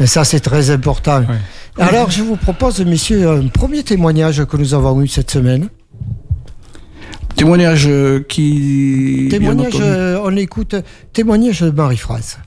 [0.00, 1.24] Et ça, c'est très important.
[1.28, 1.36] Oui.
[1.78, 5.68] Alors, je vous propose, messieurs, un premier témoignage que nous avons eu cette semaine.
[7.36, 9.28] Témoignage euh, qui.
[9.30, 10.74] Témoignage, euh, on écoute,
[11.12, 12.38] témoignage de Marie-France.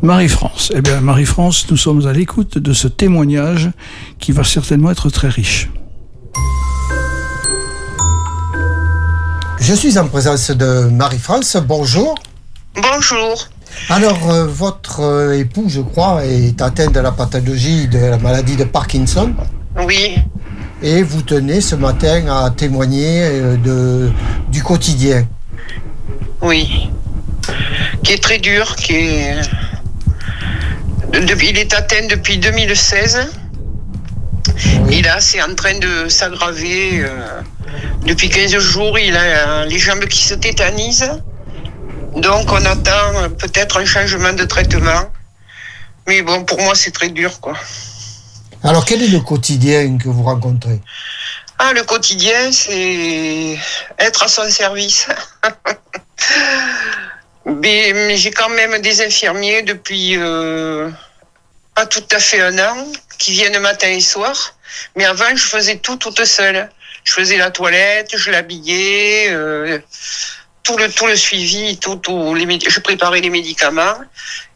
[0.00, 0.72] Marie-France.
[0.74, 3.70] Eh bien, Marie-France, nous sommes à l'écoute de ce témoignage
[4.18, 5.70] qui va certainement être très riche.
[9.60, 11.56] Je suis en présence de Marie-France.
[11.56, 12.14] Bonjour.
[12.74, 13.48] Bonjour.
[13.88, 18.56] Alors, euh, votre euh, époux, je crois, est atteint de la pathologie de la maladie
[18.56, 19.32] de Parkinson.
[19.86, 20.16] Oui,
[20.82, 24.10] Et vous tenez ce matin à témoigner euh, de,
[24.50, 25.26] du quotidien.
[26.42, 26.90] oui.
[28.02, 29.40] Qui est très dur, qui est.
[31.14, 33.28] Il est atteint depuis 2016.
[34.90, 37.00] Et là, c'est en train de s'aggraver.
[37.00, 37.40] euh,
[38.06, 41.10] depuis 15 jours, il a euh, les jambes qui se tétanisent.
[42.16, 45.10] Donc, on attend peut-être un changement de traitement.
[46.06, 47.54] Mais bon, pour moi, c'est très dur, quoi.
[48.62, 50.80] Alors, quel est le quotidien que vous rencontrez?
[51.58, 53.58] Ah, le quotidien, c'est
[53.98, 55.08] être à son service.
[57.46, 60.90] mais mais j'ai quand même des infirmiers depuis euh,
[61.74, 62.76] pas tout à fait un an
[63.18, 64.56] qui viennent matin et soir.
[64.96, 66.68] Mais avant, je faisais tout toute seule.
[67.04, 69.78] Je faisais la toilette, je l'habillais, euh,
[70.62, 73.98] tout le tout le suivi, tout, tout les je préparais les médicaments.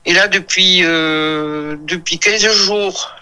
[0.07, 3.15] Et là, depuis euh, depuis 15 jours,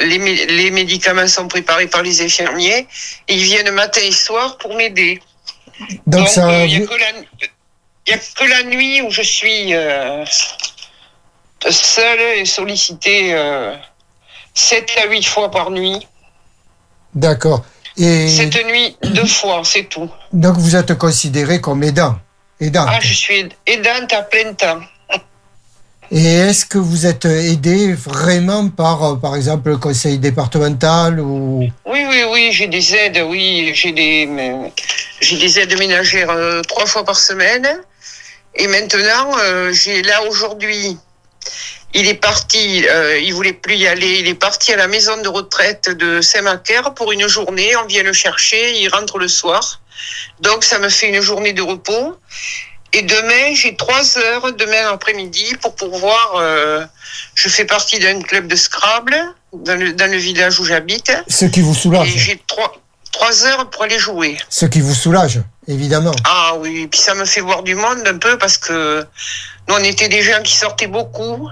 [0.00, 2.88] les, les médicaments sont préparés par les infirmiers
[3.28, 5.22] et ils viennent matin et soir pour m'aider.
[6.06, 10.24] Donc, il n'y a, a que la nuit où je suis euh,
[11.70, 13.74] seule et sollicitée euh,
[14.54, 16.06] 7 à 8 fois par nuit.
[17.14, 17.64] D'accord.
[17.96, 20.10] Et Cette nuit, deux fois, c'est tout.
[20.32, 22.16] donc, vous êtes considéré comme aidant.
[22.60, 22.86] aidant.
[22.88, 24.80] Ah, je suis aidante à plein temps.
[26.10, 31.60] Et est-ce que vous êtes aidé vraiment par, euh, par exemple, le conseil départemental ou...
[31.86, 34.28] Oui, oui, oui, j'ai des aides, oui, j'ai des,
[35.20, 37.66] j'ai des aides ménagères euh, trois fois par semaine.
[38.54, 40.98] Et maintenant, euh, j'ai là aujourd'hui,
[41.94, 44.18] il est parti, euh, il voulait plus y aller.
[44.18, 47.76] Il est parti à la maison de retraite de Saint-Macaire pour une journée.
[47.76, 49.80] On vient le chercher, il rentre le soir.
[50.40, 52.16] Donc ça me fait une journée de repos.
[52.92, 56.34] Et demain, j'ai trois heures demain après-midi pour pouvoir.
[56.36, 56.84] Euh,
[57.34, 59.16] je fais partie d'un club de Scrabble
[59.52, 61.12] dans le, dans le village où j'habite.
[61.28, 62.08] Ce qui vous Et soulage.
[62.08, 62.76] j'ai trois,
[63.12, 64.36] trois heures pour aller jouer.
[64.48, 66.12] Ce qui vous soulage, évidemment.
[66.24, 69.00] Ah oui, puis ça me fait voir du monde un peu parce que
[69.68, 71.48] nous, on était des gens qui sortaient beaucoup.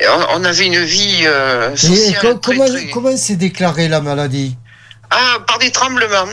[0.00, 3.88] Et on, on avait une vie euh, Et sociale très, comment très- comment s'est déclarée
[3.88, 4.56] la maladie?
[5.10, 6.28] Ah, par des tremblements.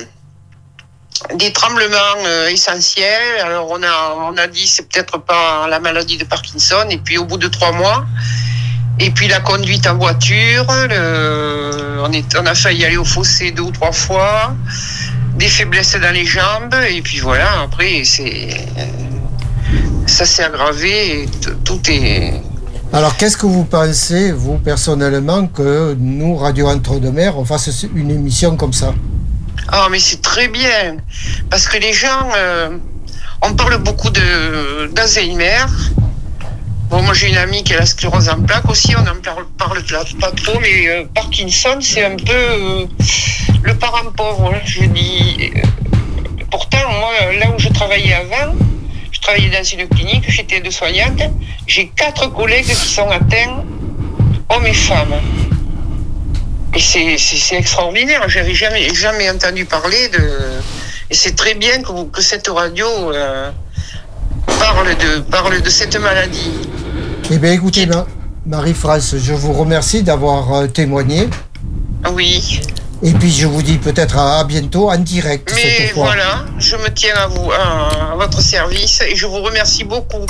[1.34, 3.42] Des tremblements euh, essentiels.
[3.44, 6.86] Alors on a, on a dit c'est peut-être pas la maladie de Parkinson.
[6.90, 8.06] Et puis au bout de trois mois,
[9.00, 13.52] et puis la conduite en voiture, le- on, est, on a failli aller au fossé
[13.52, 14.56] deux ou trois fois,
[15.38, 16.76] des faiblesses dans les jambes.
[16.90, 18.50] Et puis voilà, après c'est
[20.08, 21.24] ça s'est aggravé.
[21.24, 21.30] Et
[21.64, 22.42] tout est
[22.94, 28.56] Alors, qu'est-ce que vous pensez, vous, personnellement, que nous, Radio Entre-deux-Mers, on fasse une émission
[28.56, 28.94] comme ça?
[29.68, 30.98] Ah, mais c'est très bien.
[31.50, 32.78] Parce que les gens, euh,
[33.42, 35.66] on parle beaucoup de d'Alzheimer.
[36.90, 39.46] Bon, moi j'ai une amie qui a la sclérose en plaques aussi, on n'en parle,
[39.58, 42.86] parle pas pas trop, mais euh, Parkinson, c'est un peu euh,
[43.64, 44.54] le parent pauvre.
[44.54, 45.52] hein, Je dis.
[45.56, 45.62] Euh,
[46.50, 47.12] Pourtant, moi,
[47.42, 48.54] là où je travaillais avant,
[49.12, 51.22] je travaillais dans une clinique, j'étais de soignante,
[51.68, 53.66] j'ai quatre collègues qui sont atteints,
[54.50, 55.16] hommes et femmes.
[56.74, 58.30] Et c'est- extraordinaire.
[58.30, 60.20] J'avais jamais, jamais entendu parler de.
[61.10, 62.88] Et c'est très bien que, que cette radio
[64.48, 66.52] parle, de, parle de cette maladie.
[67.30, 68.06] Eh bien, écoutez, Ma-
[68.46, 71.30] Marie-France, je vous remercie d'avoir euh, témoigné.
[72.14, 72.62] Oui.
[73.04, 76.06] Et puis, je vous dis peut-être à, à bientôt en direct Mais cette fois.
[76.06, 80.26] voilà, je me tiens à vous, à, à votre service et je vous remercie beaucoup.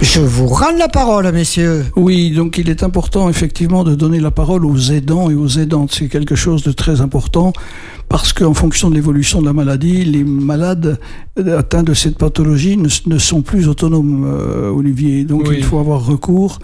[0.00, 1.84] Je vous rends la parole, messieurs.
[1.96, 5.92] Oui, donc il est important effectivement de donner la parole aux aidants et aux aidantes.
[5.92, 7.52] C'est quelque chose de très important
[8.08, 10.98] parce qu'en fonction de l'évolution de la maladie, les malades
[11.38, 15.24] euh, atteints de cette pathologie ne, ne sont plus autonomes, euh, Olivier.
[15.24, 15.56] Donc Oui.
[15.58, 16.58] il faut avoir recours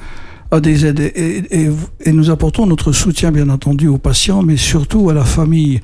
[0.51, 1.01] à des aides.
[1.01, 1.71] Et, et-
[2.05, 5.81] et nous apportons notre soutien, bien entendu, aux patients, mais surtout à la famille.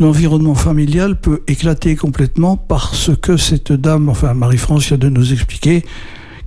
[0.00, 5.84] L'environnement familial peut éclater complètement parce que cette dame, enfin Marie-France vient de nous expliquer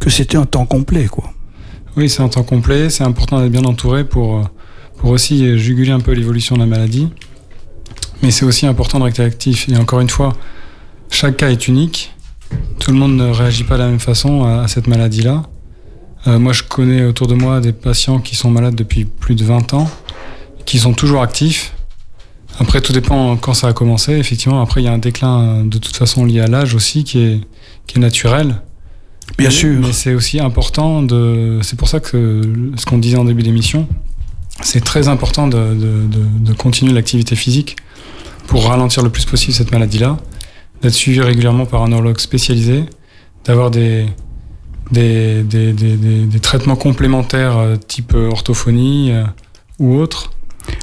[0.10, 1.34] c'était un temps complet, quoi.
[1.96, 2.90] Oui, c'est un temps complet.
[2.90, 4.44] C'est important d'être bien entouré pour, euh,
[5.04, 7.10] aussi juguler un peu l'évolution de la maladie.
[8.22, 9.68] Mais c'est aussi important de rester actif.
[9.70, 10.36] Et encore une fois,
[11.10, 12.14] chaque cas est unique.
[12.80, 15.44] Tout le monde ne réagit pas de la même façon à, cette maladie-là.
[16.28, 19.44] Euh, moi, je connais autour de moi des patients qui sont malades depuis plus de
[19.44, 19.90] 20 ans,
[20.66, 21.74] qui sont toujours actifs.
[22.60, 24.14] Après, tout dépend quand ça a commencé.
[24.14, 27.04] Effectivement, après, il y a un déclin euh, de toute façon lié à l'âge aussi
[27.04, 28.62] qui est naturel.
[29.38, 29.80] Bien Mais- sûr.
[29.82, 31.60] Mais c'est aussi important de.
[31.62, 32.42] C'est pour ça que
[32.78, 33.88] ce qu'on disait en début d'émission,
[34.62, 37.76] c'est très important de, de- de- de continuer l'activité physique
[38.48, 40.18] pour ralentir le plus possible cette maladie-là,
[40.82, 42.86] d'être suivi régulièrement par un neurologue spécialisé,
[43.46, 44.06] d'avoir des,
[44.92, 49.24] des, des, des- des- des traitements complémentaires euh, type euh, orthophonie euh,
[49.80, 50.32] ou autre.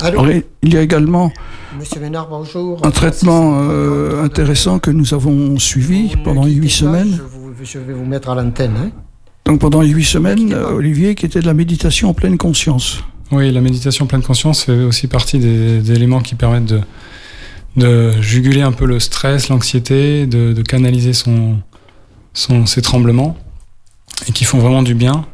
[0.01, 0.26] Alors,
[0.62, 1.32] il y a également
[1.78, 2.80] Monsieur Ménard, bonjour.
[2.86, 7.18] un traitement euh, intéressant que nous avons suivi pendant huit pas, semaines.
[7.64, 8.74] Je, vais vous mettre à l'antenne.
[8.76, 8.90] hein.
[9.46, 13.02] Donc pendant huit semaines, euh, Olivier, qui était de la méditation en pleine conscience.
[13.32, 16.80] Oui, la méditation pleine conscience fait aussi partie des, des éléments qui permettent de,
[17.76, 21.56] de juguler un peu le stress, l'anxiété, de, de canaliser son,
[22.34, 23.36] son, ses tremblements
[24.28, 25.26] et qui font vraiment du bien.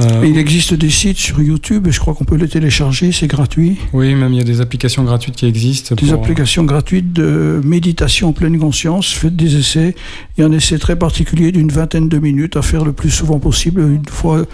[0.00, 3.26] Euh, il existe des sites sur YouTube et je crois qu'on peut les télécharger, c'est
[3.26, 3.78] gratuit.
[3.92, 5.94] oui, même il y a des applications gratuites qui existent.
[5.96, 9.12] Des pour- applications gratuites de méditation en pleine conscience.
[9.12, 9.94] Faites des essais.
[10.36, 13.10] Il y a un essai très particulier d'une vingtaine de minutes à faire le plus
[13.10, 14.44] souvent possible, une fois,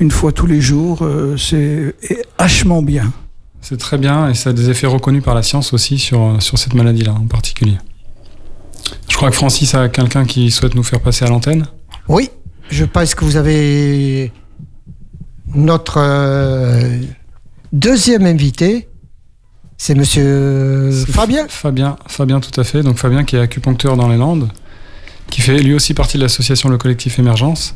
[0.00, 1.00] une fois tous les jours.
[1.02, 1.94] Euh, C'est
[2.38, 3.12] hachement bien.
[3.60, 6.58] C'est très bien et ça a des effets reconnus par la science aussi sur, sur
[6.58, 7.76] cette maladie-là en particulier.
[9.08, 11.66] Je crois que Francis a quelqu'un qui souhaite nous faire passer à l'antenne.
[12.08, 12.30] Oui,
[12.70, 14.30] je pense que vous avez
[15.54, 16.98] notre euh,
[17.72, 18.88] deuxième invité.
[19.76, 21.46] C'est Monsieur C'est Fabien.
[21.48, 22.82] Fabien, Fabien, tout à fait.
[22.82, 24.48] Donc Fabien qui est acupuncteur dans les Landes,
[25.30, 27.74] qui fait lui aussi partie de l'association Le Collectif Émergence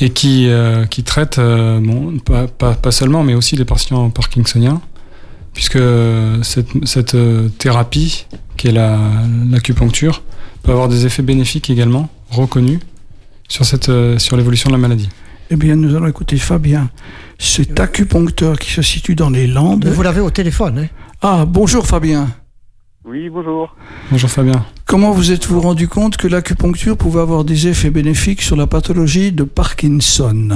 [0.00, 4.10] et qui, euh, qui traite, euh, bon, pas, pas, pas seulement, mais aussi les patients
[4.10, 4.80] parkinsoniens,
[5.54, 8.26] puisque euh, cette, cette euh, thérapie,
[8.56, 9.00] qui est la-
[9.50, 10.22] l'acupuncture,
[10.62, 12.78] peut avoir des effets bénéfiques également, reconnus,
[13.48, 15.08] sur, cette, euh, sur l'évolution de la maladie.
[15.50, 16.90] Eh bien, nous allons écouter Fabien,
[17.38, 19.86] cet acupuncteur qui se situe dans les Landes.
[19.86, 20.78] Vous l'avez au téléphone.
[20.78, 20.86] hein.
[21.22, 22.28] Ah, bonjour Fabien.
[23.04, 23.74] Oui, bonjour.
[24.10, 24.64] Bonjour Fabien.
[24.86, 29.32] Comment vous êtes-vous rendu compte que l'acupuncture pouvait avoir des effets bénéfiques sur la pathologie
[29.32, 30.50] de Parkinson?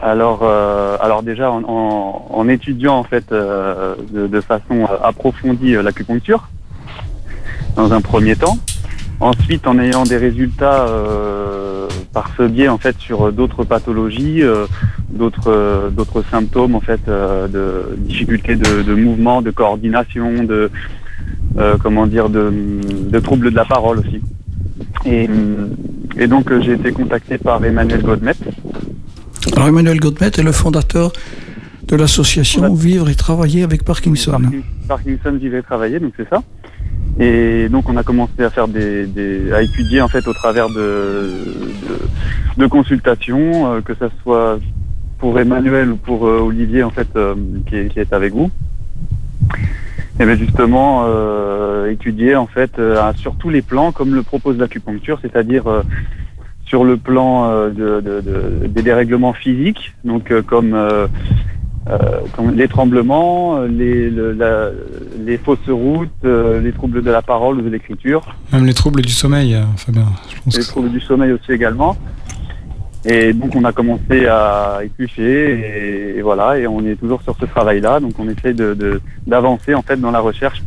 [0.00, 5.74] Alors, euh, alors déjà en, en- en étudiant en fait euh, de, de façon approfondie
[5.74, 6.48] euh, l'acupuncture
[7.74, 8.56] dans un premier temps.
[9.20, 14.66] Ensuite, en ayant des résultats euh, par ce biais en fait sur d'autres pathologies, euh,
[15.10, 20.70] d'autres euh, d'autres symptômes en fait euh, de difficultés de, de mouvement, de coordination, de
[21.58, 22.52] euh, comment dire de,
[23.14, 24.20] de troubles de la parole aussi.
[25.04, 25.28] Et,
[26.16, 28.34] et donc j'ai été contacté par Emmanuel Godmet.
[29.56, 31.12] Alors Emmanuel Godmet est le fondateur
[31.88, 34.32] de l'association Vivre et Travailler avec Parkinson.
[34.32, 36.42] Parkin- Parkinson vivait et travaillait, donc c'est ça.
[37.20, 40.68] Et donc on a commencé à faire des, des- à étudier en fait au travers
[40.68, 40.74] de,
[42.56, 44.58] de, de consultations, euh, que ça soit
[45.18, 47.34] pour Emmanuel ou pour euh, Olivier en fait euh,
[47.66, 48.50] qui, est, qui est avec vous.
[50.20, 51.06] Et bien justement
[51.86, 52.72] étudier en fait
[53.16, 55.64] sur tous les plans comme le propose l'acupuncture, c'est-à-dire
[56.66, 60.76] sur le plan de, de- de- des dérèglements physiques, donc comme
[62.34, 64.70] comme les tremblements, euh, les, le- la-
[65.24, 68.22] les fausses routes, euh, les troubles de la parole ou de l'écriture,
[68.52, 70.06] Même les troubles du sommeil, euh, Fabien.
[70.28, 71.96] Je pense les que- troubles du sommeil aussi également.
[73.04, 77.34] Et donc on a commencé à éplucher et, et voilà, et on est toujours sur
[77.40, 78.00] ce travail-là.
[78.00, 80.62] Donc on essaie de- de- d'avancer en fait dans la recherche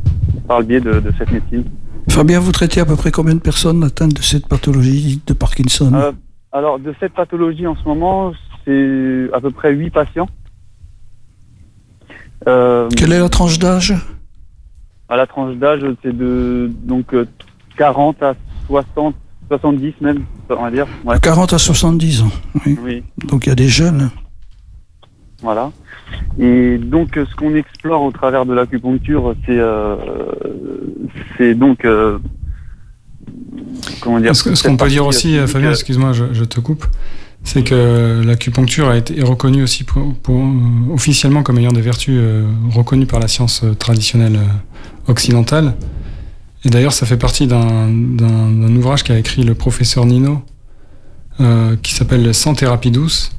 [0.47, 1.65] par le biais de, de cette médecine.
[2.09, 5.91] Fabien, vous traitez à peu près combien de personnes atteintes de cette pathologie de Parkinson?
[5.93, 6.11] Euh,
[6.51, 8.31] alors de cette pathologie en ce moment,
[8.65, 10.27] c'est à peu près 8 patients.
[12.47, 13.93] Euh, Quelle est la tranche d'âge?
[15.09, 17.25] À la tranche d'âge, c'est de donc euh,
[17.77, 18.33] 40 à
[18.67, 19.15] 60,
[19.49, 20.87] 70 même, on va dire.
[21.03, 21.17] Ouais.
[21.21, 22.31] 40 à 70 ans.
[22.65, 22.77] Oui.
[22.83, 24.09] Oui, Donc il y a des jeunes.
[25.41, 25.71] voilà.
[26.39, 29.95] Et donc euh, ce qu'on explore au travers de l'acupuncture, c'est euh,
[31.37, 32.17] c'est donc euh,
[34.01, 34.35] comment dire.
[34.35, 36.85] Ce qu'on peut dire aussi, euh, euh, Fabien, excuse-moi, je, je te coupe,
[37.43, 43.07] c'est que l'acupuncture a été reconnue aussi euh, officiellement comme ayant des vertus euh, reconnues
[43.07, 44.39] par la science euh, traditionnelle
[45.07, 45.75] occidentale.
[46.63, 50.43] Et d'ailleurs, ça fait partie d'un d'un- ouvrage qu'a écrit le professeur Nino,
[51.81, 53.31] qui s'appelle Sans thérapie douce,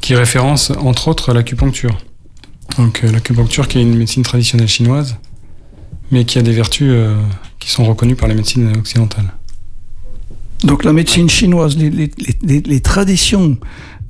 [0.00, 1.98] qui référence entre autres l'acupuncture.
[2.78, 5.16] Donc l'acupuncture qui est une médecine traditionnelle chinoise,
[6.10, 6.94] mais qui a des vertus
[7.58, 9.30] qui sont reconnues par les médecines occidentales.
[10.64, 12.10] Donc la médecine chinoise, les, les-
[12.42, 13.56] les- les traditions,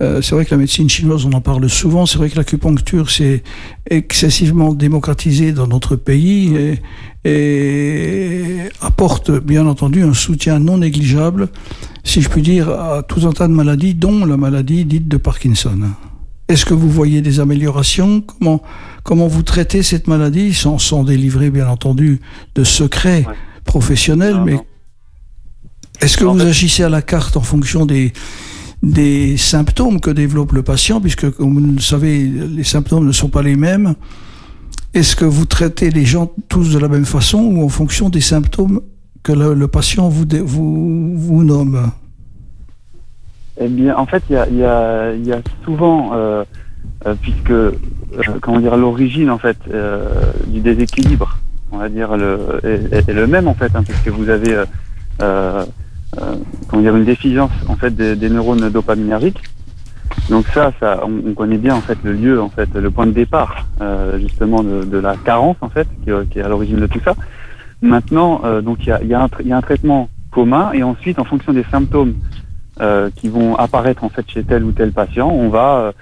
[0.03, 3.11] euh, c'est vrai que la médecine chinoise, on en parle souvent, c'est vrai que l'acupuncture,
[3.11, 3.42] c'est
[3.88, 6.80] excessivement démocratisé dans notre pays et,
[7.24, 11.48] et apporte bien entendu un soutien non négligeable,
[12.03, 15.16] si je puis dire, à tout un tas de maladies, dont la maladie dite de
[15.18, 15.78] Parkinson.
[16.48, 18.22] Est-ce que vous voyez des améliorations?
[18.22, 18.61] Comment,
[19.05, 22.20] comment vous traitez cette maladie sans, sans délivrer, bien entendu,
[22.57, 23.34] de secrets Ouais.
[23.64, 24.64] professionnels, Non, mais non.
[26.01, 28.12] Est-ce que En vous fait- agissez à la carte en fonction des,
[28.82, 33.28] des symptômes que développe le patient, puisque comme vous le savez, les symptômes ne sont
[33.28, 33.94] pas les mêmes.
[34.94, 38.20] Est-ce que vous traitez les gens tous de la même façon ou en fonction des
[38.20, 38.80] symptômes
[39.22, 41.90] que le, le patient vous, vous, vous nomme?
[43.61, 46.44] Eh bien, en fait, il y a, il y a- il y a souvent, euh,
[47.07, 47.72] euh, puisque, euh,
[48.40, 50.09] comment dire, l'origine, en fait, euh,
[50.46, 51.38] du déséquilibre,
[51.70, 54.64] on va dire, le, est, le même, en fait, hein, puisque vous avez, euh,
[55.20, 55.64] euh, euh,
[56.68, 59.42] comment dire, une déficience, en fait, des, des neurones dopaminergiques.
[60.28, 63.06] Donc ça, ça, on, on connaît bien, en fait, le lieu, en fait, le point
[63.06, 66.78] de départ, euh, justement, de, de la carence, en fait, qui, qui est à l'origine
[66.80, 67.14] de tout ça.
[67.82, 71.18] Maintenant, euh, donc, il y a, y, a y a un traitement commun, et ensuite,
[71.18, 72.14] en fonction des symptômes
[72.80, 75.92] euh, qui vont apparaître en fait chez tel ou tel patient, on va euh,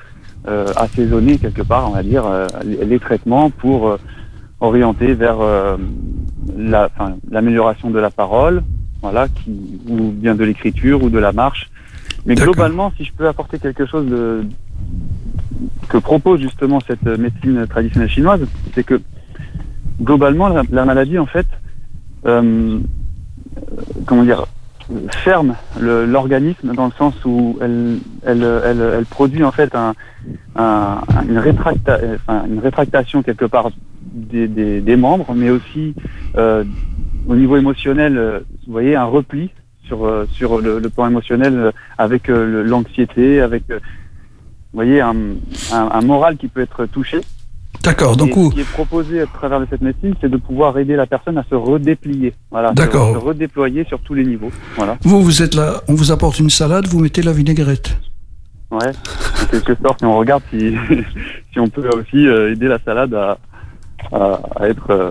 [0.48, 3.96] euh, assaisonner quelque part, on va dire, euh, les, les traitements pour euh,
[4.60, 5.76] orienter vers euh,
[6.56, 6.90] la-
[7.30, 8.62] l'amélioration de la parole,
[9.02, 9.50] voilà, qui,
[9.88, 11.70] ou bien de l'écriture ou de la marche.
[12.26, 14.44] Mais globalement, si je peux apporter quelque chose de,
[15.88, 18.40] que propose justement cette médecine traditionnelle chinoise,
[18.74, 19.00] c'est que
[20.02, 21.46] globalement, la, la maladie, en fait,
[22.26, 22.78] euh,
[24.06, 24.46] comment dire,
[25.10, 29.94] ferme l'organisme dans le sens où elle, elle, elle, elle produit en fait un,
[30.56, 33.70] un- une, rétracta, enfin, une rétractation quelque part
[34.12, 35.94] des, des, des membres, mais aussi
[36.36, 36.64] euh,
[37.28, 39.50] au niveau émotionnel, euh, vous voyez, un repli
[39.86, 43.76] sur, euh, sur le, le plan émotionnel euh, avec l'anxiété, avec, vous
[44.72, 45.14] voyez, un,
[45.72, 47.20] un, un moral qui peut être touché.
[47.84, 50.96] D'accord, donc ce qui est proposé à travers de cette médecine, c'est de pouvoir aider
[50.96, 52.34] la personne à se redéplier.
[52.50, 53.12] Voilà, D'accord.
[53.12, 54.50] Se redéployer sur tous les niveaux.
[54.74, 54.96] Voilà.
[55.02, 57.96] vous, vous êtes là, on vous apporte une salade, vous mettez la vinaigrette.
[58.70, 58.90] Ouais.
[59.42, 60.74] En quelque sorte, et on regarde si,
[61.52, 63.38] si on peut aussi aider la salade à,
[64.12, 65.10] à, à être euh,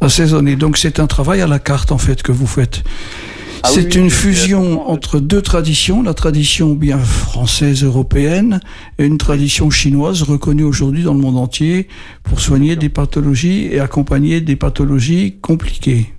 [0.00, 0.56] Assaisonné.
[0.56, 2.82] Donc c'est un travail à la carte en fait que vous faites.
[3.64, 8.58] Ah c'est oui, une fusion entre deux traditions, la tradition bien française européenne
[8.98, 11.86] et une tradition chinoise reconnue aujourd'hui dans le monde entier
[12.24, 16.12] pour soigner des pathologies et accompagner des pathologies compliquées.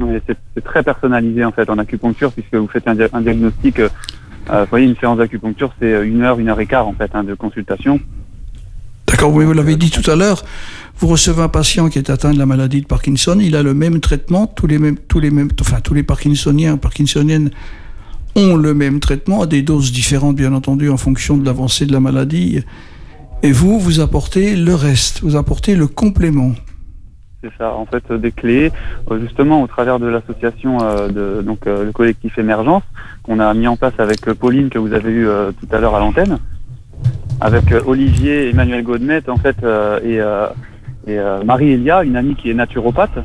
[0.00, 3.78] Oui, c'est très personnalisé en fait en acupuncture puisque vous faites un, dia- un diagnostic.
[3.78, 3.88] euh,
[4.50, 6.92] euh, vous voyez, une séance d'acupuncture, c'est euh, une heure, une heure et quart en
[6.94, 8.00] fait hein, de consultation.
[9.20, 10.44] Vous l'avez dit tout à l'heure,
[10.98, 13.74] vous recevez un patient qui est atteint de la maladie de Parkinson, il a le
[13.74, 17.50] même traitement, tous les mêmes, tous les mêmes, enfin tous les Parkinsoniens, Parkinsoniennes
[18.36, 21.92] ont le même traitement à des doses différentes, bien entendu, en fonction de l'avancée de
[21.92, 22.62] la maladie.
[23.42, 26.52] Et vous, vous apportez le reste, vous apportez le complément.
[27.42, 28.70] C'est ça, en fait, des clés,
[29.10, 32.82] euh, justement au travers de l'association, euh, donc euh, le collectif Émergence,
[33.22, 35.26] qu'on a mis en place avec Pauline que vous avez eu
[35.60, 36.38] tout à l'heure à l'antenne,
[37.40, 40.48] avec euh, Olivier, Emmanuel Godmet, en fait, euh, et, euh,
[41.06, 43.18] et Marie Elia, une amie qui est naturopathe.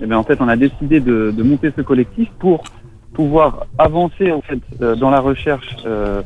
[0.00, 2.64] Et bien en fait, on a décidé de, de monter ce collectif pour
[3.12, 6.22] pouvoir avancer en fait dans la recherche, euh,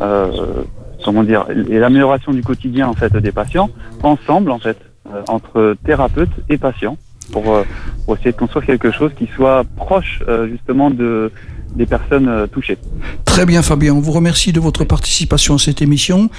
[0.00, 0.62] euh,
[1.04, 3.68] comment dire, et l'amélioration du quotidien en fait des patients
[4.02, 6.96] ensemble en fait euh, entre thérapeutes et patients
[7.30, 7.44] pour,
[8.04, 11.30] pour essayer de construire quelque chose qui soit proche justement de
[11.74, 12.78] des personnes euh, touchées.
[13.24, 16.30] Très bien Fabien, on vous remercie de votre participation à cette émission.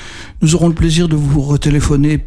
[0.41, 2.25] Nous aurons le plaisir de vous retéléphoner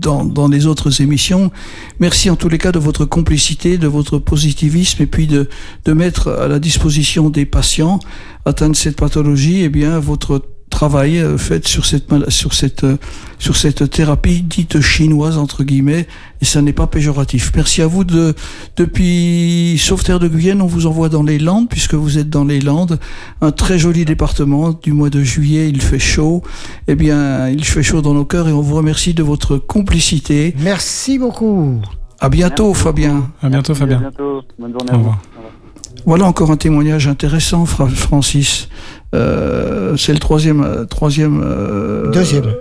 [0.00, 1.50] dans, dans les autres émissions.
[1.98, 5.48] Merci en tous les cas de votre complicité, de votre positivisme et puis de,
[5.84, 8.00] de mettre à la disposition des patients
[8.44, 12.84] atteints de cette pathologie eh bien, votre travail euh, fait sur cette, mal- sur, cette,
[12.84, 12.96] euh,
[13.38, 16.06] sur cette thérapie dite chinoise, entre guillemets,
[16.40, 17.52] et ça n'est pas péjoratif.
[17.54, 18.34] Merci à vous de,
[18.76, 22.60] depuis Sauveterre de Guyenne, on vous envoie dans les Landes, puisque vous êtes dans les
[22.60, 22.98] Landes,
[23.42, 24.70] un très joli département.
[24.82, 26.42] Du mois de juillet, il fait chaud.
[26.88, 30.54] Eh bien, il fait chaud dans nos cœurs et on vous remercie de votre complicité.
[30.60, 31.80] Merci beaucoup.
[32.20, 33.30] À bientôt, Merci Fabien.
[33.42, 33.98] À bientôt, À Fabien.
[33.98, 34.42] bientôt.
[34.58, 34.98] Bonne journée Au à vous.
[35.04, 35.18] revoir.
[35.34, 35.59] Au revoir.
[36.06, 38.68] Voilà encore un témoignage intéressant, Fra- Francis.
[39.14, 41.40] Euh, c'est le troisième, euh, troisième.
[41.44, 42.54] euh, Deuxième.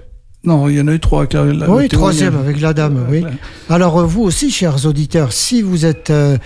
[0.46, 1.20] Non, il y en a eu trois.
[1.22, 3.24] avec la- la- Oui, troisième avec la dame, oui.
[3.70, 6.38] Alors vous aussi, chers auditeurs, si vous êtes euh,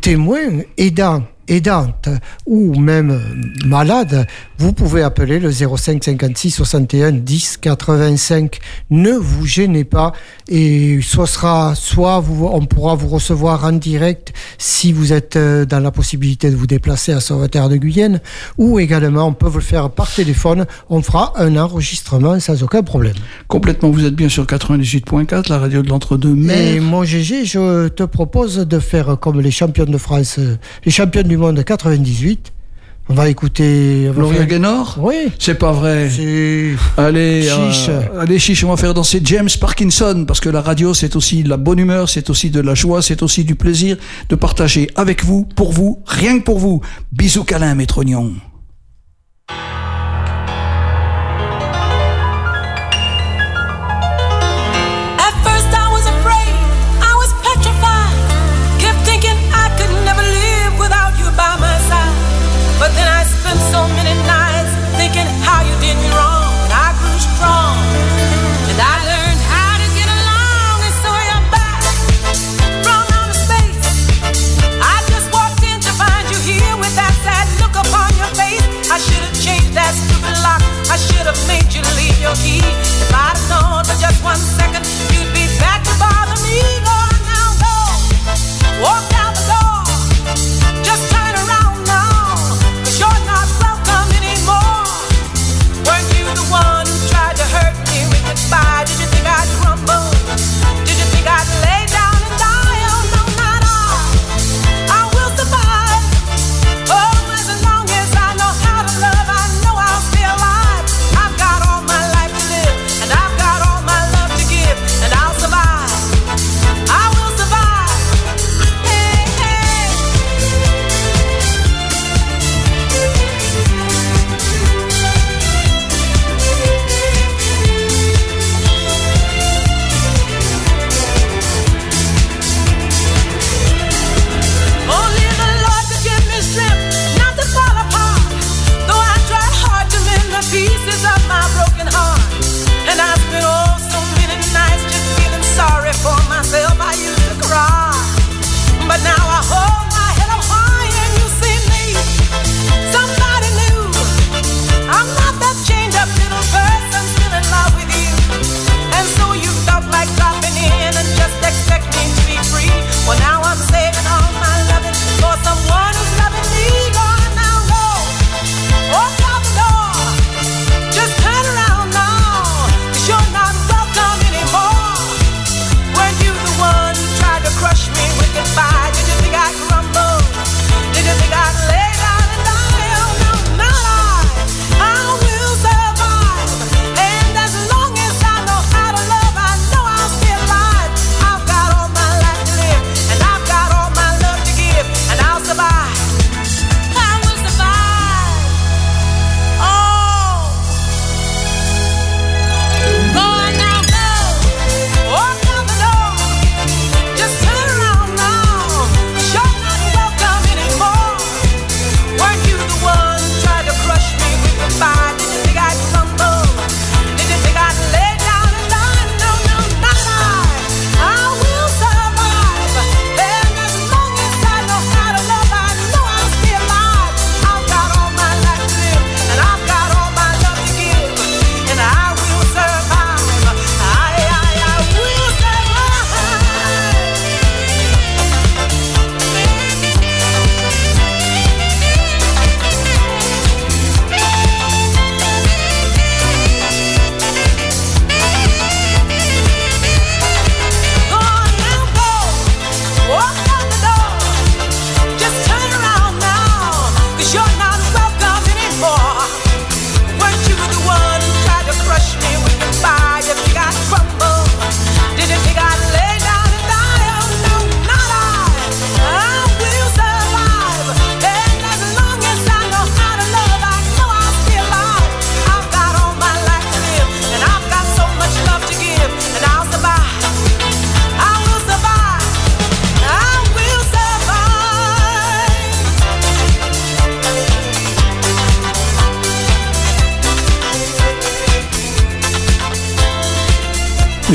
[0.00, 0.38] témoin,
[0.78, 2.08] aidant, aidante
[2.46, 3.20] ou même
[3.66, 4.26] malade,
[4.60, 8.58] vous pouvez appeler le 05 56 61 10 85.
[8.90, 10.12] Ne vous gênez pas
[10.48, 15.64] et ce sera soit vous, on pourra vous recevoir en direct si vous êtes euh,
[15.64, 18.20] dans la possibilité de vous déplacer à Sauveterre de Guyenne
[18.58, 20.66] ou également on peut vous le faire par téléphone.
[20.90, 23.16] On fera un enregistrement sans aucun problème.
[23.48, 26.34] Complètement, vous êtes bien sur 98.4, la radio de l'entre-deux.
[26.34, 30.58] Mais Et mon GG, je te propose de faire comme les championnes de France, euh,
[30.84, 32.52] les championnes du monde 98.
[33.12, 34.04] On va écouter.
[34.06, 35.16] on va Gloria faire- Gaynor Oui.
[35.38, 36.08] C'est pas vrai.
[36.08, 36.74] C'est.
[36.96, 37.86] Allez, Chiche.
[37.88, 41.42] euh, allez chiche, on va faire danser James Parkinson parce que la radio c'est aussi
[41.42, 43.96] de la bonne humeur, c'est aussi de la joie, c'est aussi du plaisir
[44.28, 46.80] de partager avec vous, pour vous, rien que pour vous.
[47.10, 48.32] Bisous câlin, Métrognon.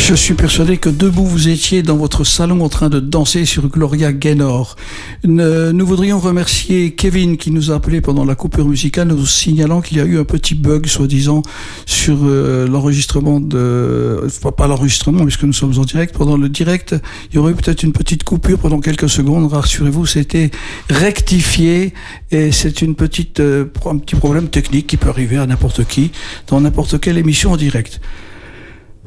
[0.07, 3.67] Je suis persuadé que debout vous étiez dans votre salon en train de danser sur
[3.69, 4.75] Gloria Gaynor.
[5.23, 9.97] Nous voudrions remercier Kevin qui nous a appelé pendant la coupure musicale nous signalant qu'il
[9.97, 11.41] y a eu un petit bug soi-disant
[11.87, 14.27] sur euh, l'enregistrement de...
[14.55, 16.15] Pas l'enregistrement puisque nous sommes en direct.
[16.15, 16.95] Pendant le direct,
[17.31, 19.51] il y aurait eu peut-être une petite coupure pendant quelques secondes.
[19.51, 20.51] Rassurez-vous, c'était
[20.87, 21.95] rectifié
[22.29, 26.11] et c'est une petite, euh, un petit problème technique qui peut arriver à n'importe qui
[26.45, 27.99] dans n'importe quelle émission en direct.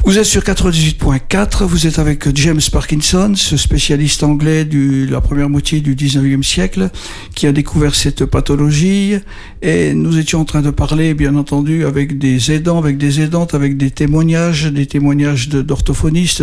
[0.05, 5.51] Vous êtes sur 98.4, vous êtes avec James Parkinson, ce spécialiste anglais de la première
[5.51, 6.89] moitié du 19e siècle,
[7.35, 9.17] qui a découvert cette pathologie.
[9.61, 13.53] Et nous étions en train de parler, bien entendu, avec des aidants, avec des aidantes,
[13.53, 16.43] avec des témoignages, des témoignages d'orthophonistes,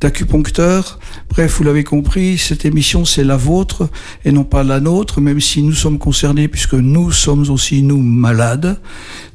[0.00, 0.98] d'acupuncteurs.
[1.30, 3.88] Bref, vous l'avez compris, cette émission, c'est la vôtre
[4.26, 8.02] et non pas la nôtre, même si nous sommes concernés, puisque nous sommes aussi, nous,
[8.02, 8.78] malades.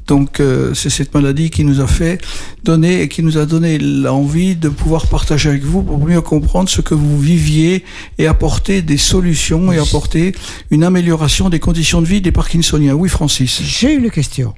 [0.08, 2.20] Donc euh, c'est cette maladie qui nous a fait
[2.64, 6.68] donner et qui nous a donné l'envie de pouvoir partager avec vous pour mieux comprendre
[6.68, 7.84] ce que vous viviez
[8.16, 10.34] et apporter des solutions et apporter
[10.70, 12.94] une amélioration des conditions de vie des Parkinsoniens.
[12.94, 13.60] Oui, Francis.
[13.62, 14.54] J'ai une question.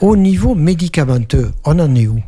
[0.00, 2.20] Au niveau médicamenteux, on en est où?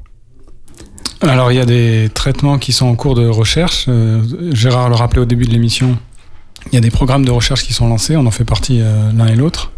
[1.21, 3.85] Alors il y a des traitements qui sont en cours de recherche.
[3.89, 5.97] Euh, Gérard le rappelait au début de l'émission.
[6.71, 9.13] Il y a des programmes de recherche qui sont lancés, on en fait partie euh,
[9.13, 9.73] l'un et l'autre.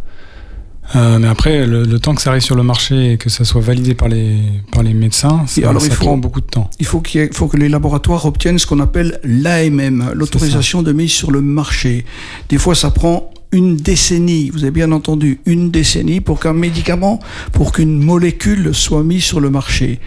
[0.97, 3.61] Euh, mais après, le, temps que ça arrive sur le marché et que ça soit
[3.61, 4.37] validé par les,
[4.71, 6.71] par les médecins, ça, alors, prend beaucoup de temps.
[6.79, 11.13] Il faut, qu'il faut que les laboratoires obtiennent ce qu'on appelle l'AMM, l'autorisation de mise
[11.13, 12.05] sur le marché.
[12.49, 17.21] Des fois, ça prend une décennie, vous avez bien entendu, une décennie pour qu'un médicament,
[17.53, 20.01] pour qu'une molécule soit mise sur le marché.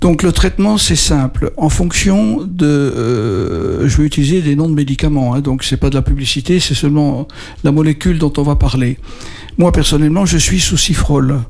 [0.00, 4.74] Donc le traitement c'est simple, en fonction de, euh, je vais utiliser des noms de
[4.74, 7.26] médicaments, hein, donc c'est pas de la publicité, c'est seulement
[7.64, 8.98] la molécule dont on va parler.
[9.58, 11.40] Moi, personnellement, je suis sous cifrol.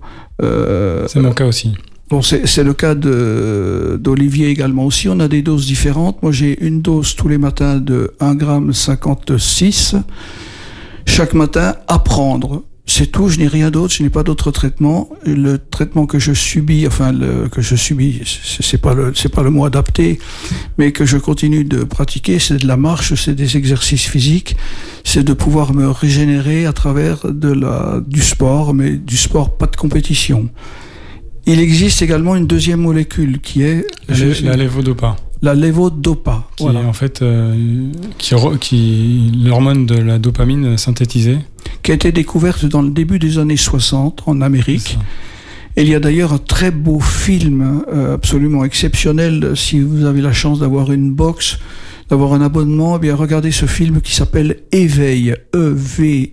[0.43, 1.75] Euh, c'est mon cas aussi.
[2.09, 5.09] Bon, c'est le cas d'Olivier également aussi.
[5.09, 6.23] On a des doses différentes.
[6.23, 9.99] Moi, j'ai une dose tous les matins de 1,56 g
[11.05, 12.63] chaque matin à prendre.
[12.89, 15.11] C'est tout, je n'ai rien d'autre, je n'ai pas d'autre traitement.
[15.25, 18.23] Le traitement que je subis, enfin le, que je subis,
[18.61, 20.21] c'est pas le c'est pas le mot adapté,
[20.79, 24.57] mais que je continue de pratiquer, c'est de la marche, c'est des exercices physiques,
[25.03, 29.67] c'est de pouvoir me régénérer à travers de la du sport, mais du sport pas
[29.67, 30.49] de compétition.
[31.49, 36.49] Il existe également une deuxième molécule qui est la, lévodopa la lévodopa.
[36.57, 36.81] Qui voilà.
[36.81, 37.89] en fait euh,
[38.19, 41.39] qui, qui l'hormone de la dopamine synthétisée.
[41.83, 44.99] Qui a été découverte dans le début des années 60 en Amérique.
[45.77, 49.53] Et il y a d'ailleurs un très beau film euh, absolument exceptionnel.
[49.55, 51.59] Si vous avez la chance d'avoir une box,
[52.09, 56.31] d'avoir un abonnement, eh bien regardez ce film qui s'appelle Éveil, E-V-E-I-L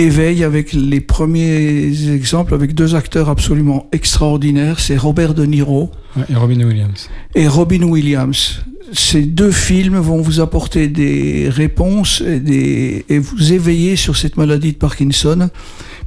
[0.00, 5.90] éveille avec les premiers exemples, avec deux acteurs absolument extraordinaires, c'est Robert De Niro
[6.28, 7.08] et Robin Williams.
[7.34, 8.62] Et Robin Williams.
[8.92, 14.36] Ces deux films vont vous apporter des réponses et, des, et vous éveiller sur cette
[14.36, 15.48] maladie de Parkinson,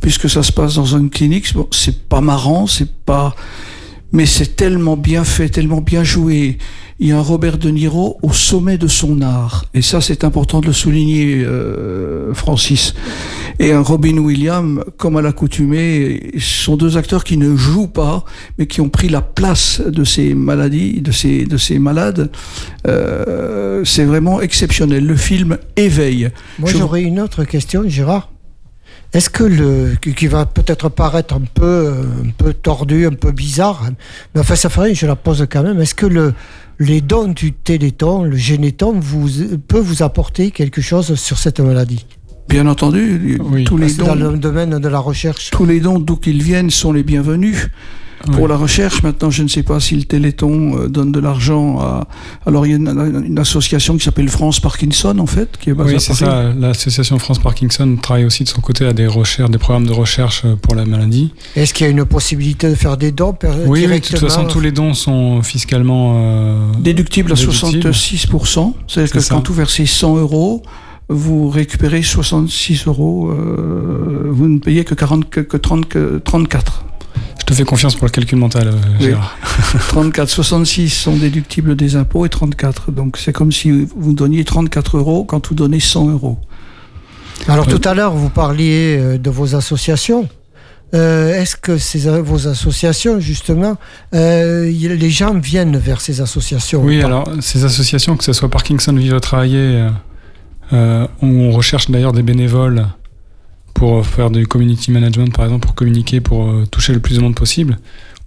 [0.01, 1.53] puisque ça se passe dans une clinique.
[1.53, 3.35] Bon, c'est pas marrant, c'est pas,
[4.14, 6.57] mais c'est tellement bien fait, tellement bien joué
[6.99, 9.66] il y a un Robert De Niro au sommet de son art.
[9.74, 12.93] Et ça, c'est important de le souligner, euh, Francis.
[13.59, 18.24] Et un Robin Williams, comme à l'accoutumée, sont deux acteurs qui ne jouent pas,
[18.57, 22.32] mais qui ont pris la place de ces maladies, de ces, de ces malades.
[22.88, 25.05] Euh, c'est vraiment exceptionnel.
[25.05, 26.30] Le film éveille.
[26.59, 28.30] Moi, j'aurais une autre question, Gérard.
[29.14, 31.93] Est-ce que le qui va peut-être paraître un peu
[32.26, 33.88] un peu tordu, un peu bizarre,
[34.34, 35.80] mais enfin ça ferait, je la pose quand même.
[35.80, 36.34] Est-ce que le
[36.80, 39.30] les dons du téléthon, le généton, vous,
[39.68, 42.05] peut vous apporter quelque chose sur cette maladie?
[42.49, 45.51] Bien entendu, tous les dons, dans le domaine de la recherche.
[45.51, 47.70] Tous les dons d'où qu'ils viennent sont les bienvenus
[48.32, 49.03] pour la recherche.
[49.03, 52.07] Maintenant, je ne sais pas si le Téléthon euh, donne de l'argent à.
[52.45, 55.95] Alors, il y a une, association qui s'appelle France Parkinson, en fait, qui est basée
[55.95, 56.53] Oui, c'est ça.
[56.57, 60.43] L'association France Parkinson travaille aussi de son côté à des recherches, des programmes de recherche
[60.45, 61.34] euh, pour la maladie.
[61.55, 64.45] Est-ce qu'il y a une possibilité de faire des dons oui, oui, de toute façon,
[64.45, 68.74] tous les dons sont fiscalement euh, déductibles à 66%.
[68.88, 70.61] C'est-à-dire que quand vous versez 100 euros,
[71.09, 73.32] vous récupérez 66 euros,
[74.30, 76.86] vous ne payez que, 40, que 30, que 34.
[77.43, 79.37] Je te fais confiance pour le calcul mental, euh, Gérard.
[79.89, 82.93] 34, 66 sont déductibles des impôts et 34.
[82.93, 86.37] Donc c'est comme si vous donniez 34 euros quand vous donnez 100 euros.
[87.49, 90.29] Alors tout à l'heure, vous parliez euh, de vos associations.
[90.93, 93.75] Euh, est-ce que ces, vos associations, justement,
[94.13, 99.19] les gens viennent vers ces associations Oui, alors ces associations, que ce soit Parkinson Vivre
[99.19, 99.85] Travailler,
[100.71, 102.85] où on recherche d'ailleurs des bénévoles
[103.74, 107.21] pour faire du community management, par exemple, pour communiquer, pour euh, toucher le plus de
[107.21, 107.78] monde possible,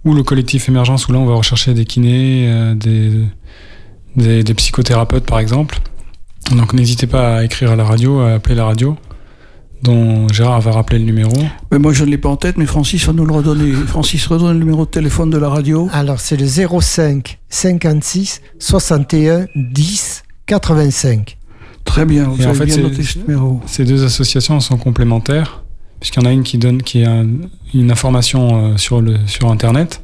[0.05, 3.11] ou le collectif Émergence où là on va rechercher des kinés, euh, des,
[4.15, 5.79] des, des psychothérapeutes par exemple.
[6.55, 8.97] Donc n'hésitez pas à écrire à la radio, à appeler la radio,
[9.83, 11.35] dont Gérard va rappeler le numéro.
[11.71, 13.71] Mais moi, je ne l'ai pas en tête, mais Francis va nous le redonner.
[13.73, 15.89] Francis, redonne le numéro de téléphone de la radio.
[15.91, 21.36] Alors, c'est le 05 56 61 10 85.
[21.87, 23.59] Très bien, vous Et en fait, bien c'est- noté ce numéro.
[23.65, 25.63] Ces deux associations sont complémentaires,
[25.99, 27.27] puisqu'il y en a une qui donne qui a un-
[27.73, 30.01] une information euh, sur, le, sur Internet,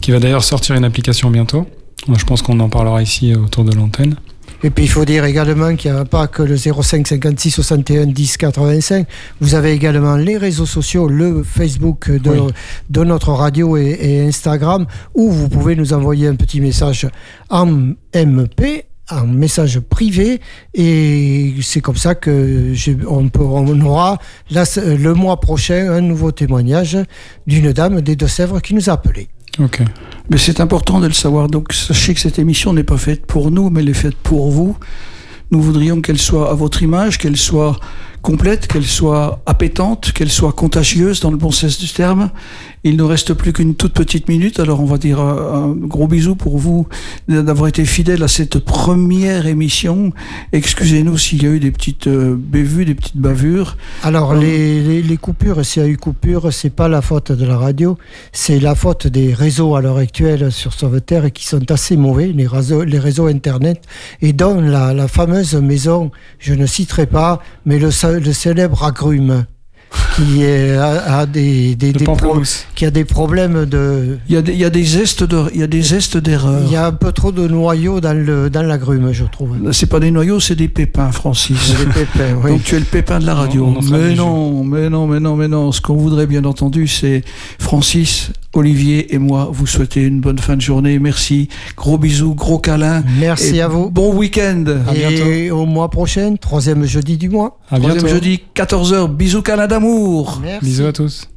[0.00, 1.66] qui va d'ailleurs sortir une application bientôt.
[2.08, 4.16] Moi, Je pense qu'on en parlera ici euh, autour de l'antenne.
[4.62, 8.06] Et puis il faut dire également qu'il n'y a pas que le 05 56 61
[8.06, 9.06] 10 85.
[9.40, 12.52] Vous avez également les réseaux sociaux, le Facebook de, Oui.
[12.88, 17.06] de notre radio et, et Instagram, où vous pouvez nous envoyer un petit message
[17.50, 17.66] en
[18.14, 20.40] MP un message privé
[20.72, 22.72] et c'est comme ça que
[23.06, 23.30] on,
[23.84, 24.18] aura
[24.50, 26.98] le mois prochain un nouveau témoignage
[27.46, 29.28] d'une dame des Deux-Sèvres qui nous a appelé.
[29.58, 29.82] Ok.
[30.30, 31.48] Mais c'est important de le savoir.
[31.48, 34.50] Donc sachez que cette émission n'est pas faite pour nous, mais elle est faite pour
[34.50, 34.76] vous.
[35.50, 37.78] Nous voudrions qu'elle soit à votre image, qu'elle soit
[38.24, 42.30] complète, qu'elle soit appétante, qu'elle soit contagieuse dans le bon sens du terme.
[42.82, 46.06] Il ne reste plus qu'une toute petite minute, alors on va dire un, un gros
[46.08, 46.86] bisou pour vous
[47.28, 50.12] d'avoir été fidèle à cette première émission.
[50.52, 53.76] Excusez-nous s'il y a eu des petites euh, bévues, des petites bavures.
[54.02, 54.40] Alors, Hum.
[54.40, 57.58] les, les, les coupures, s'il y a eu coupure, c'est pas la faute de la
[57.58, 57.98] radio,
[58.32, 62.46] c'est la faute des réseaux à l'heure actuelle sur Sauveterre qui sont assez mauvais, les
[62.46, 63.82] réseaux, les réseaux Internet,
[64.22, 67.90] et dont la, la fameuse maison, je ne citerai pas, mais le,
[68.20, 69.44] ce- le célèbre agrume,
[70.16, 72.66] qui est, a, a des, des, Le des pro- pamplemousse.
[72.74, 74.18] qui a des problèmes de...
[74.28, 76.16] Il y a des, il y a des gestes de, il y a des gestes
[76.16, 76.62] d'erreur.
[76.66, 79.56] Il y a un peu trop de noyaux dans, le, dans l'agrume, je trouve.
[79.72, 81.74] C'est pas des noyaux, c'est des pépins, Francis.
[81.78, 82.50] Des pépins, oui.
[82.52, 83.72] Donc tu es le pépin de la radio.
[83.90, 85.70] Mais non, mais non, mais non, mais non.
[85.70, 87.22] Ce qu'on voudrait bien entendu, c'est
[87.60, 90.98] Francis, Olivier et moi vous souhaiter une bonne fin de journée.
[90.98, 91.48] Merci.
[91.76, 93.02] Gros bisous, gros câlins.
[93.18, 93.90] Merci à vous.
[93.90, 94.64] Bon week-end.
[94.94, 97.58] Et au mois prochain, troisième jeudi du mois.
[97.70, 98.14] À Troisième bientôt.
[98.14, 99.08] jeudi, 14h.
[99.14, 100.40] Bisous, câlins d'amour.
[100.42, 100.64] Merci.
[100.64, 101.28] Bisous à tous.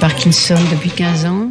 [0.00, 1.48] Parkinson depuis 15 ans.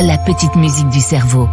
[0.00, 1.48] La petite musique du cerveau.